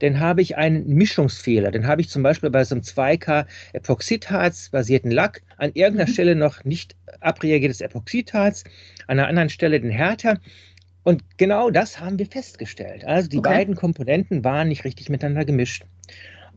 dann 0.00 0.20
habe 0.20 0.42
ich 0.42 0.56
einen 0.56 0.86
Mischungsfehler. 0.88 1.70
Dann 1.70 1.86
habe 1.86 2.00
ich 2.00 2.08
zum 2.08 2.22
Beispiel 2.22 2.50
bei 2.50 2.64
so 2.64 2.74
einem 2.74 2.82
2K 2.82 3.46
Epoxidharz-basierten 3.72 5.10
Lack 5.10 5.42
an 5.56 5.70
irgendeiner 5.74 6.08
mhm. 6.08 6.12
Stelle 6.12 6.36
noch 6.36 6.64
nicht 6.64 6.96
abreagiertes 7.20 7.80
Epoxidharz, 7.80 8.64
an 9.06 9.18
einer 9.18 9.28
anderen 9.28 9.50
Stelle 9.50 9.80
den 9.80 9.90
Härter. 9.90 10.38
Und 11.02 11.22
genau 11.38 11.70
das 11.70 12.00
haben 12.00 12.18
wir 12.18 12.26
festgestellt. 12.26 13.04
Also 13.04 13.28
die 13.28 13.38
okay. 13.38 13.50
beiden 13.50 13.74
Komponenten 13.74 14.44
waren 14.44 14.68
nicht 14.68 14.84
richtig 14.84 15.08
miteinander 15.08 15.44
gemischt. 15.44 15.84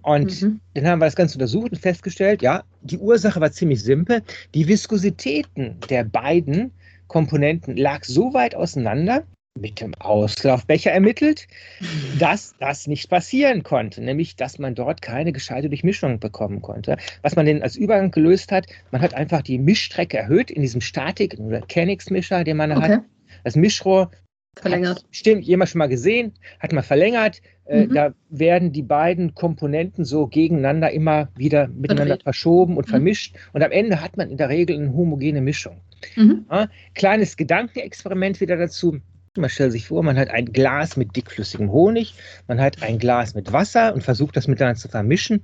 Und 0.01 0.41
mhm. 0.41 0.60
dann 0.73 0.86
haben 0.86 0.99
wir 0.99 1.06
das 1.06 1.15
Ganze 1.15 1.36
untersucht 1.36 1.71
und 1.71 1.79
festgestellt, 1.79 2.41
ja, 2.41 2.63
die 2.82 2.97
Ursache 2.97 3.39
war 3.39 3.51
ziemlich 3.51 3.82
simpel. 3.82 4.21
Die 4.53 4.67
Viskositäten 4.67 5.79
der 5.89 6.03
beiden 6.03 6.71
Komponenten 7.08 7.77
lag 7.77 8.03
so 8.03 8.34
weit 8.34 8.56
auseinander, 8.56 9.23
mit 9.59 9.81
dem 9.81 9.93
Auslaufbecher 9.95 10.91
ermittelt, 10.91 11.47
dass 12.19 12.55
das 12.59 12.87
nicht 12.87 13.09
passieren 13.09 13.63
konnte, 13.63 14.01
nämlich 14.01 14.35
dass 14.35 14.57
man 14.59 14.75
dort 14.75 15.01
keine 15.01 15.31
gescheite 15.31 15.69
Durchmischung 15.69 16.19
bekommen 16.19 16.61
konnte. 16.61 16.97
Was 17.21 17.35
man 17.35 17.45
denn 17.45 17.61
als 17.61 17.75
Übergang 17.75 18.11
gelöst 18.11 18.51
hat, 18.51 18.65
man 18.91 19.01
hat 19.01 19.13
einfach 19.13 19.41
die 19.41 19.59
Mischstrecke 19.59 20.17
erhöht 20.17 20.49
in 20.49 20.61
diesem 20.61 20.81
Statik- 20.81 21.37
oder 21.39 21.61
Kenix-Mischer, 21.61 22.43
den 22.43 22.57
man 22.57 22.71
okay. 22.71 22.93
hat. 22.93 23.01
Das 23.43 23.55
Mischrohr 23.55 24.11
verlängert. 24.55 24.97
Hat, 24.97 25.05
stimmt, 25.11 25.43
jemand 25.43 25.69
schon 25.69 25.79
mal 25.79 25.89
gesehen, 25.89 26.33
hat 26.59 26.73
man 26.73 26.83
verlängert. 26.83 27.41
Äh, 27.65 27.85
mhm. 27.85 27.93
Da 27.93 28.13
werden 28.29 28.71
die 28.71 28.83
beiden 28.83 29.33
Komponenten 29.35 30.03
so 30.03 30.27
gegeneinander 30.27 30.91
immer 30.91 31.29
wieder 31.35 31.67
miteinander 31.67 32.15
Verdreht. 32.15 32.23
verschoben 32.23 32.77
und 32.77 32.87
mhm. 32.87 32.91
vermischt. 32.91 33.35
Und 33.53 33.63
am 33.63 33.71
Ende 33.71 34.01
hat 34.01 34.17
man 34.17 34.29
in 34.29 34.37
der 34.37 34.49
Regel 34.49 34.75
eine 34.75 34.93
homogene 34.93 35.41
Mischung. 35.41 35.81
Mhm. 36.15 36.45
Ja, 36.51 36.67
kleines 36.93 37.37
Gedankenexperiment 37.37 38.41
wieder 38.41 38.57
dazu. 38.57 38.99
Man 39.36 39.50
stellt 39.50 39.72
sich 39.72 39.88
vor, 39.88 40.04
man 40.04 40.15
hat 40.15 40.30
ein 40.30 40.54
Glas 40.54 40.96
mit 40.96 41.15
dickflüssigem 41.15 41.72
Honig, 41.72 42.13
man 42.48 42.62
hat 42.62 42.84
ein 42.84 43.00
Glas 43.00 43.34
mit 43.34 43.52
Wasser 43.52 43.91
und 43.96 44.04
versucht 44.04 44.38
das 44.38 44.48
miteinander 44.48 44.80
zu 44.80 44.89
vermischen. 44.89 45.41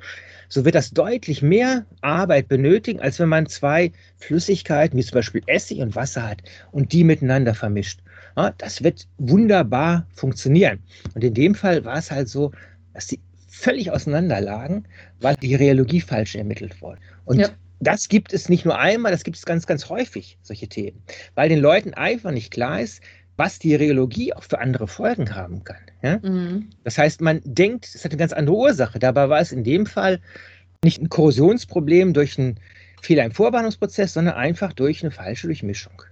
So 0.48 0.64
wird 0.64 0.76
das 0.76 0.92
deutlich 0.92 1.42
mehr 1.42 1.88
Arbeit 2.02 2.48
benötigen, 2.48 3.00
als 3.00 3.20
wenn 3.20 3.30
man 3.30 3.48
zwei 3.48 3.92
Flüssigkeiten, 4.18 4.96
wie 4.96 5.04
zum 5.04 5.16
Beispiel 5.16 5.42
Essig 5.48 5.80
und 5.80 5.96
Wasser 5.96 6.30
hat 6.30 6.44
und 6.72 6.94
die 6.94 7.04
miteinander 7.04 7.56
vermischt. 7.56 8.02
Ja, 8.38 8.54
das 8.60 8.84
wird 8.84 9.08
wunderbar 9.18 10.06
funktionieren. 10.14 10.80
Und 11.16 11.24
in 11.24 11.34
dem 11.34 11.56
Fall 11.56 11.84
war 11.84 11.98
es 11.98 12.12
halt 12.12 12.30
so, 12.30 12.52
dass 12.94 13.08
die 13.08 13.20
völlig 13.48 13.90
auseinander 13.90 14.40
lagen, 14.40 14.84
weil 15.20 15.36
die 15.36 15.56
Rheologie 15.56 16.02
falsch 16.02 16.36
ermittelt 16.36 16.80
wurde. 16.80 17.00
Und 17.26 17.40
ja. 17.40 17.50
das 17.80 18.08
gibt 18.08 18.34
es 18.34 18.50
nicht 18.50 18.66
nur 18.66 18.78
einmal, 18.78 19.12
das 19.12 19.24
gibt 19.24 19.38
es 19.38 19.46
ganz, 19.46 19.66
ganz 19.66 19.90
häufig, 19.90 20.38
solche 20.44 20.68
Themen. 20.68 21.02
Weil 21.34 21.50
den 21.50 21.60
Leuten 21.60 21.96
einfach 21.96 22.32
nicht 22.32 22.52
klar 22.52 22.82
ist, 22.82 23.02
was 23.40 23.58
die 23.58 23.74
Rheologie 23.74 24.34
auch 24.34 24.44
für 24.44 24.60
andere 24.60 24.88
Folgen 24.88 25.34
haben 25.34 25.64
kann. 25.64 25.82
Ja? 26.04 26.20
Mhm. 26.22 26.70
Das 26.84 26.98
heißt, 26.98 27.22
man 27.22 27.40
denkt, 27.46 27.90
es 27.96 28.04
hat 28.04 28.12
eine 28.12 28.20
ganz 28.20 28.34
andere 28.34 28.56
Ursache. 28.56 29.00
Dabei 29.00 29.30
war 29.30 29.40
es 29.40 29.54
in 29.54 29.64
dem 29.64 29.86
Fall 29.86 30.20
nicht 30.84 31.02
ein 31.02 31.10
Korrosionsproblem 31.10 32.14
durch 32.14 32.38
einen 32.38 32.60
Fehler 33.02 33.24
im 33.24 33.32
Vorbahnungsprozess, 33.32 34.14
sondern 34.14 34.36
einfach 34.36 34.74
durch 34.74 35.02
eine 35.02 35.12
falsche 35.12 35.48
Durchmischung. 35.48 36.04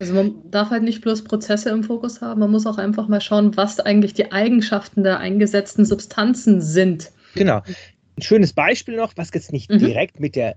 Also 0.00 0.14
man 0.14 0.50
darf 0.50 0.70
halt 0.70 0.82
nicht 0.82 1.00
bloß 1.00 1.22
Prozesse 1.22 1.70
im 1.70 1.84
Fokus 1.84 2.20
haben, 2.20 2.40
man 2.40 2.50
muss 2.50 2.66
auch 2.66 2.78
einfach 2.78 3.06
mal 3.06 3.20
schauen, 3.20 3.56
was 3.56 3.78
eigentlich 3.78 4.12
die 4.12 4.32
Eigenschaften 4.32 5.04
der 5.04 5.20
eingesetzten 5.20 5.84
Substanzen 5.84 6.60
sind. 6.60 7.12
Genau. 7.36 7.62
Ein 8.16 8.22
schönes 8.22 8.52
Beispiel 8.52 8.96
noch, 8.96 9.12
was 9.16 9.30
jetzt 9.32 9.52
nicht 9.52 9.70
mhm. 9.70 9.78
direkt 9.78 10.18
mit 10.18 10.34
der 10.34 10.56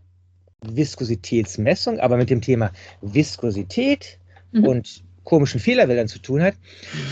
Viskositätsmessung, 0.66 2.00
aber 2.00 2.18
mit 2.18 2.32
dem 2.32 2.42
Thema 2.42 2.72
Viskosität 3.02 4.18
mhm. 4.52 4.64
und 4.64 5.07
komischen 5.28 5.60
Fehlerwäldern 5.60 6.08
zu 6.08 6.20
tun 6.20 6.42
hat. 6.42 6.56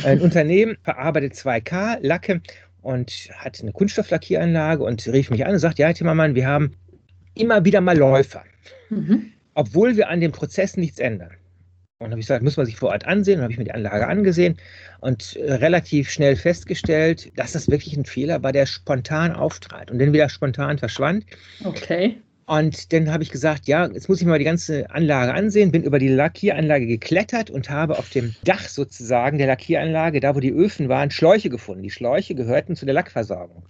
Ein 0.05 0.21
Unternehmen 0.27 0.77
verarbeitet 0.83 1.33
2K-Lacke 1.33 2.41
und 2.81 3.29
hat 3.35 3.59
eine 3.61 3.73
Kunststofflackieranlage 3.73 4.83
und 4.83 5.05
rief 5.07 5.29
mich 5.29 5.45
an 5.45 5.53
und 5.53 5.59
sagt, 5.59 5.79
ja, 5.79 5.91
Timmermann, 5.91 6.33
wir 6.33 6.47
haben 6.47 6.71
immer 7.33 7.65
wieder 7.65 7.81
mal 7.81 7.97
Läufer, 7.97 8.43
mhm. 8.89 9.33
obwohl 9.53 9.97
wir 9.97 10.07
an 10.07 10.21
dem 10.21 10.31
Prozess 10.31 10.77
nichts 10.77 10.99
ändern. 10.99 11.31
Und 11.99 12.11
habe 12.11 12.19
ich 12.19 12.27
gesagt, 12.27 12.43
muss 12.43 12.57
man 12.57 12.65
sich 12.65 12.75
vor 12.75 12.89
Ort 12.89 13.05
ansehen. 13.05 13.39
Und 13.39 13.43
habe 13.43 13.53
ich 13.53 13.57
mir 13.57 13.63
die 13.63 13.73
Anlage 13.73 14.07
angesehen 14.07 14.57
und 14.99 15.37
äh, 15.37 15.53
relativ 15.53 16.09
schnell 16.09 16.35
festgestellt, 16.35 17.31
dass 17.37 17.53
das 17.53 17.69
wirklich 17.69 17.95
ein 17.95 18.05
Fehler 18.05 18.43
war, 18.43 18.51
der 18.51 18.65
spontan 18.65 19.31
auftrat 19.31 19.91
und 19.91 19.99
dann 19.99 20.13
wieder 20.13 20.27
spontan 20.29 20.77
verschwand. 20.77 21.25
Okay. 21.63 22.17
Und 22.47 22.93
dann 22.93 23.11
habe 23.11 23.23
ich 23.23 23.31
gesagt, 23.31 23.67
ja, 23.67 23.87
jetzt 23.87 24.07
muss 24.07 24.21
ich 24.21 24.27
mal 24.27 24.37
die 24.37 24.45
ganze 24.45 24.89
Anlage 24.91 25.33
ansehen, 25.33 25.71
bin 25.71 25.83
über 25.83 25.97
die 25.97 26.09
Lackieranlage 26.09 26.85
geklettert 26.85 27.49
und 27.49 27.71
habe 27.71 27.97
auf 27.97 28.09
dem 28.09 28.35
Dach 28.43 28.67
sozusagen 28.67 29.39
der 29.39 29.47
Lackieranlage, 29.47 30.19
da 30.19 30.35
wo 30.35 30.39
die 30.39 30.51
Öfen 30.51 30.87
waren, 30.87 31.09
Schläuche 31.09 31.49
gefunden. 31.49 31.81
Die 31.81 31.89
Schläuche 31.89 32.35
gehörten 32.35 32.75
zu 32.75 32.85
der 32.85 32.93
Lackversorgung. 32.93 33.63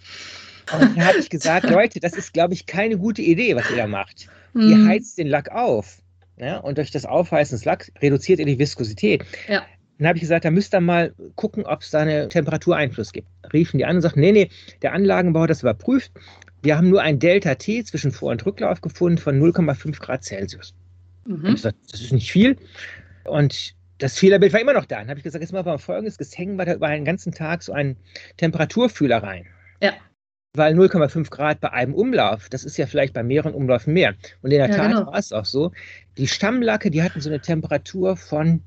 Und 0.72 0.80
dann 0.80 1.06
habe 1.06 1.18
ich 1.18 1.30
gesagt, 1.30 1.70
Leute, 1.70 2.00
das 2.00 2.12
ist, 2.14 2.34
glaube 2.34 2.52
ich, 2.52 2.66
keine 2.66 2.98
gute 2.98 3.22
Idee, 3.22 3.56
was 3.56 3.70
ihr 3.70 3.76
da 3.76 3.86
macht. 3.86 4.28
Ihr 4.54 4.76
mhm. 4.76 4.88
heizt 4.88 5.16
den 5.16 5.28
Lack 5.28 5.50
auf. 5.50 5.98
Ja, 6.38 6.58
und 6.58 6.76
durch 6.76 6.90
das 6.90 7.06
Aufheißen 7.06 7.56
des 7.56 7.64
Lacks 7.64 7.90
reduziert 8.02 8.40
ihr 8.40 8.46
die 8.46 8.58
Viskosität. 8.58 9.24
Ja. 9.48 9.64
Dann 9.98 10.08
habe 10.08 10.18
ich 10.18 10.22
gesagt, 10.22 10.44
da 10.44 10.50
müsst 10.50 10.74
ihr 10.74 10.80
mal 10.80 11.14
gucken, 11.36 11.64
ob 11.64 11.80
es 11.80 11.90
da 11.90 12.00
einen 12.00 12.28
Temperatureinfluss 12.28 13.12
gibt. 13.12 13.28
Riefen 13.52 13.78
die 13.78 13.86
an 13.86 13.96
und 13.96 14.02
sagten, 14.02 14.20
nee, 14.20 14.32
nee, 14.32 14.50
der 14.82 14.92
Anlagenbau 14.92 15.42
hat 15.42 15.50
das 15.50 15.62
überprüft. 15.62 16.12
Wir 16.66 16.76
haben 16.76 16.90
nur 16.90 17.00
ein 17.00 17.20
Delta-T 17.20 17.84
zwischen 17.84 18.10
Vor- 18.10 18.32
und 18.32 18.44
Rücklauf 18.44 18.80
gefunden 18.80 19.18
von 19.18 19.40
0,5 19.40 20.00
Grad 20.00 20.24
Celsius. 20.24 20.74
Mhm. 21.24 21.52
Gesagt, 21.52 21.76
das 21.92 22.00
ist 22.00 22.12
nicht 22.12 22.32
viel. 22.32 22.56
Und 23.22 23.76
das 23.98 24.18
Fehlerbild 24.18 24.52
war 24.52 24.60
immer 24.60 24.72
noch 24.72 24.84
da. 24.84 24.98
Dann 24.98 25.08
habe 25.08 25.20
ich 25.20 25.22
gesagt, 25.22 25.42
jetzt 25.42 25.52
mal 25.52 25.64
wir 25.64 25.78
folgendes, 25.78 26.16
jetzt 26.18 26.36
hängen 26.36 26.56
wir 26.56 26.64
da 26.64 26.74
über 26.74 26.88
einen 26.88 27.04
ganzen 27.04 27.32
Tag 27.32 27.62
so 27.62 27.72
einen 27.72 27.96
Temperaturfühler 28.36 29.22
rein. 29.22 29.46
Ja. 29.80 29.92
Weil 30.54 30.74
0,5 30.74 31.30
Grad 31.30 31.60
bei 31.60 31.72
einem 31.72 31.94
Umlauf, 31.94 32.48
das 32.48 32.64
ist 32.64 32.76
ja 32.78 32.86
vielleicht 32.86 33.14
bei 33.14 33.22
mehreren 33.22 33.54
Umläufen 33.54 33.92
mehr. 33.92 34.14
Und 34.42 34.50
in 34.50 34.58
der 34.58 34.68
ja, 34.68 34.76
Tat 34.76 34.90
genau. 34.90 35.06
war 35.06 35.18
es 35.18 35.32
auch 35.32 35.44
so. 35.44 35.70
Die 36.18 36.26
Stammlacke, 36.26 36.90
die 36.90 37.00
hatten 37.00 37.20
so 37.20 37.30
eine 37.30 37.40
Temperatur 37.40 38.16
von 38.16 38.60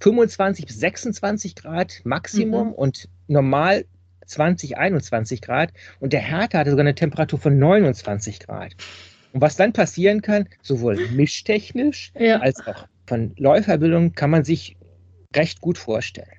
25 0.00 0.66
bis 0.66 0.80
26 0.80 1.54
Grad 1.54 2.02
Maximum 2.04 2.68
mhm. 2.68 2.72
und 2.74 3.08
normal 3.26 3.86
20, 4.28 4.78
21 4.78 5.40
Grad. 5.40 5.72
Und 6.00 6.12
der 6.12 6.20
Härte 6.20 6.58
hatte 6.58 6.70
sogar 6.70 6.84
eine 6.84 6.94
Temperatur 6.94 7.38
von 7.38 7.58
29 7.58 8.40
Grad. 8.40 8.74
Und 9.32 9.40
was 9.40 9.56
dann 9.56 9.72
passieren 9.72 10.22
kann, 10.22 10.48
sowohl 10.62 11.08
mischtechnisch 11.10 12.12
ja. 12.18 12.38
als 12.40 12.66
auch 12.66 12.86
von 13.06 13.34
Läuferbildung, 13.36 14.12
kann 14.12 14.30
man 14.30 14.44
sich 14.44 14.76
recht 15.34 15.60
gut 15.60 15.78
vorstellen. 15.78 16.37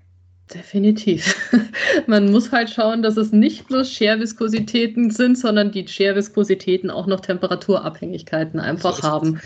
Definitiv. 0.53 1.35
Man 2.07 2.31
muss 2.31 2.51
halt 2.51 2.71
schauen, 2.71 3.03
dass 3.03 3.17
es 3.17 3.31
nicht 3.31 3.67
bloß 3.67 3.91
Scherviskositäten 3.91 5.12
sind, 5.12 5.38
sondern 5.38 5.71
die 5.71 5.88
Scherviskositäten 5.88 6.89
auch 6.89 7.05
noch 7.05 7.19
Temperaturabhängigkeiten 7.19 8.59
einfach 8.59 8.97
so 8.97 9.03
haben. 9.03 9.39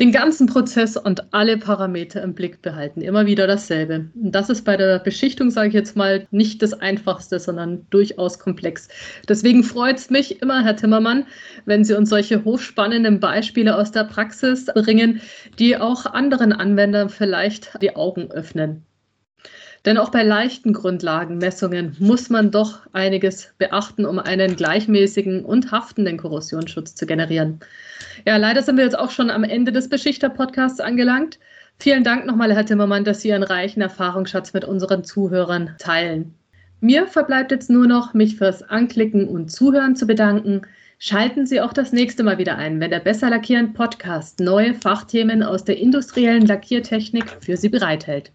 Den 0.00 0.10
ganzen 0.10 0.46
Prozess 0.46 0.96
und 0.96 1.34
alle 1.34 1.58
Parameter 1.58 2.22
im 2.22 2.32
Blick 2.32 2.62
behalten. 2.62 3.02
Immer 3.02 3.26
wieder 3.26 3.46
dasselbe. 3.46 4.08
Und 4.14 4.32
das 4.32 4.48
ist 4.48 4.64
bei 4.64 4.78
der 4.78 5.00
Beschichtung, 5.00 5.50
sage 5.50 5.68
ich 5.68 5.74
jetzt 5.74 5.96
mal, 5.96 6.26
nicht 6.30 6.62
das 6.62 6.72
Einfachste, 6.72 7.38
sondern 7.38 7.86
durchaus 7.90 8.38
komplex. 8.38 8.88
Deswegen 9.28 9.62
freut 9.62 9.98
es 9.98 10.08
mich 10.08 10.40
immer, 10.40 10.64
Herr 10.64 10.76
Timmermann, 10.76 11.26
wenn 11.66 11.84
Sie 11.84 11.94
uns 11.94 12.08
solche 12.08 12.42
hochspannenden 12.44 13.20
Beispiele 13.20 13.76
aus 13.76 13.92
der 13.92 14.04
Praxis 14.04 14.64
bringen, 14.64 15.20
die 15.58 15.76
auch 15.76 16.06
anderen 16.06 16.54
Anwendern 16.54 17.10
vielleicht 17.10 17.70
die 17.82 17.94
Augen 17.94 18.30
öffnen. 18.30 18.87
Denn 19.88 19.96
auch 19.96 20.10
bei 20.10 20.22
leichten 20.22 20.74
Grundlagenmessungen 20.74 21.96
muss 21.98 22.28
man 22.28 22.50
doch 22.50 22.80
einiges 22.92 23.54
beachten, 23.56 24.04
um 24.04 24.18
einen 24.18 24.54
gleichmäßigen 24.54 25.46
und 25.46 25.72
haftenden 25.72 26.18
Korrosionsschutz 26.18 26.94
zu 26.94 27.06
generieren. 27.06 27.60
Ja, 28.26 28.36
leider 28.36 28.60
sind 28.60 28.76
wir 28.76 28.84
jetzt 28.84 28.98
auch 28.98 29.10
schon 29.10 29.30
am 29.30 29.44
Ende 29.44 29.72
des 29.72 29.88
Beschichter-Podcasts 29.88 30.80
angelangt. 30.80 31.38
Vielen 31.78 32.04
Dank 32.04 32.26
nochmal, 32.26 32.54
Herr 32.54 32.66
Timmermann, 32.66 33.04
dass 33.04 33.22
Sie 33.22 33.28
Ihren 33.28 33.42
reichen 33.42 33.80
Erfahrungsschatz 33.80 34.52
mit 34.52 34.66
unseren 34.66 35.04
Zuhörern 35.04 35.74
teilen. 35.78 36.34
Mir 36.82 37.06
verbleibt 37.06 37.50
jetzt 37.50 37.70
nur 37.70 37.86
noch, 37.86 38.12
mich 38.12 38.36
fürs 38.36 38.62
Anklicken 38.62 39.26
und 39.26 39.50
Zuhören 39.50 39.96
zu 39.96 40.06
bedanken. 40.06 40.66
Schalten 40.98 41.46
Sie 41.46 41.62
auch 41.62 41.72
das 41.72 41.92
nächste 41.92 42.24
Mal 42.24 42.36
wieder 42.36 42.58
ein, 42.58 42.78
wenn 42.80 42.90
der 42.90 43.00
Besser 43.00 43.30
Lackieren 43.30 43.72
Podcast 43.72 44.38
neue 44.38 44.74
Fachthemen 44.74 45.42
aus 45.42 45.64
der 45.64 45.78
industriellen 45.78 46.44
Lackiertechnik 46.44 47.24
für 47.40 47.56
Sie 47.56 47.70
bereithält. 47.70 48.32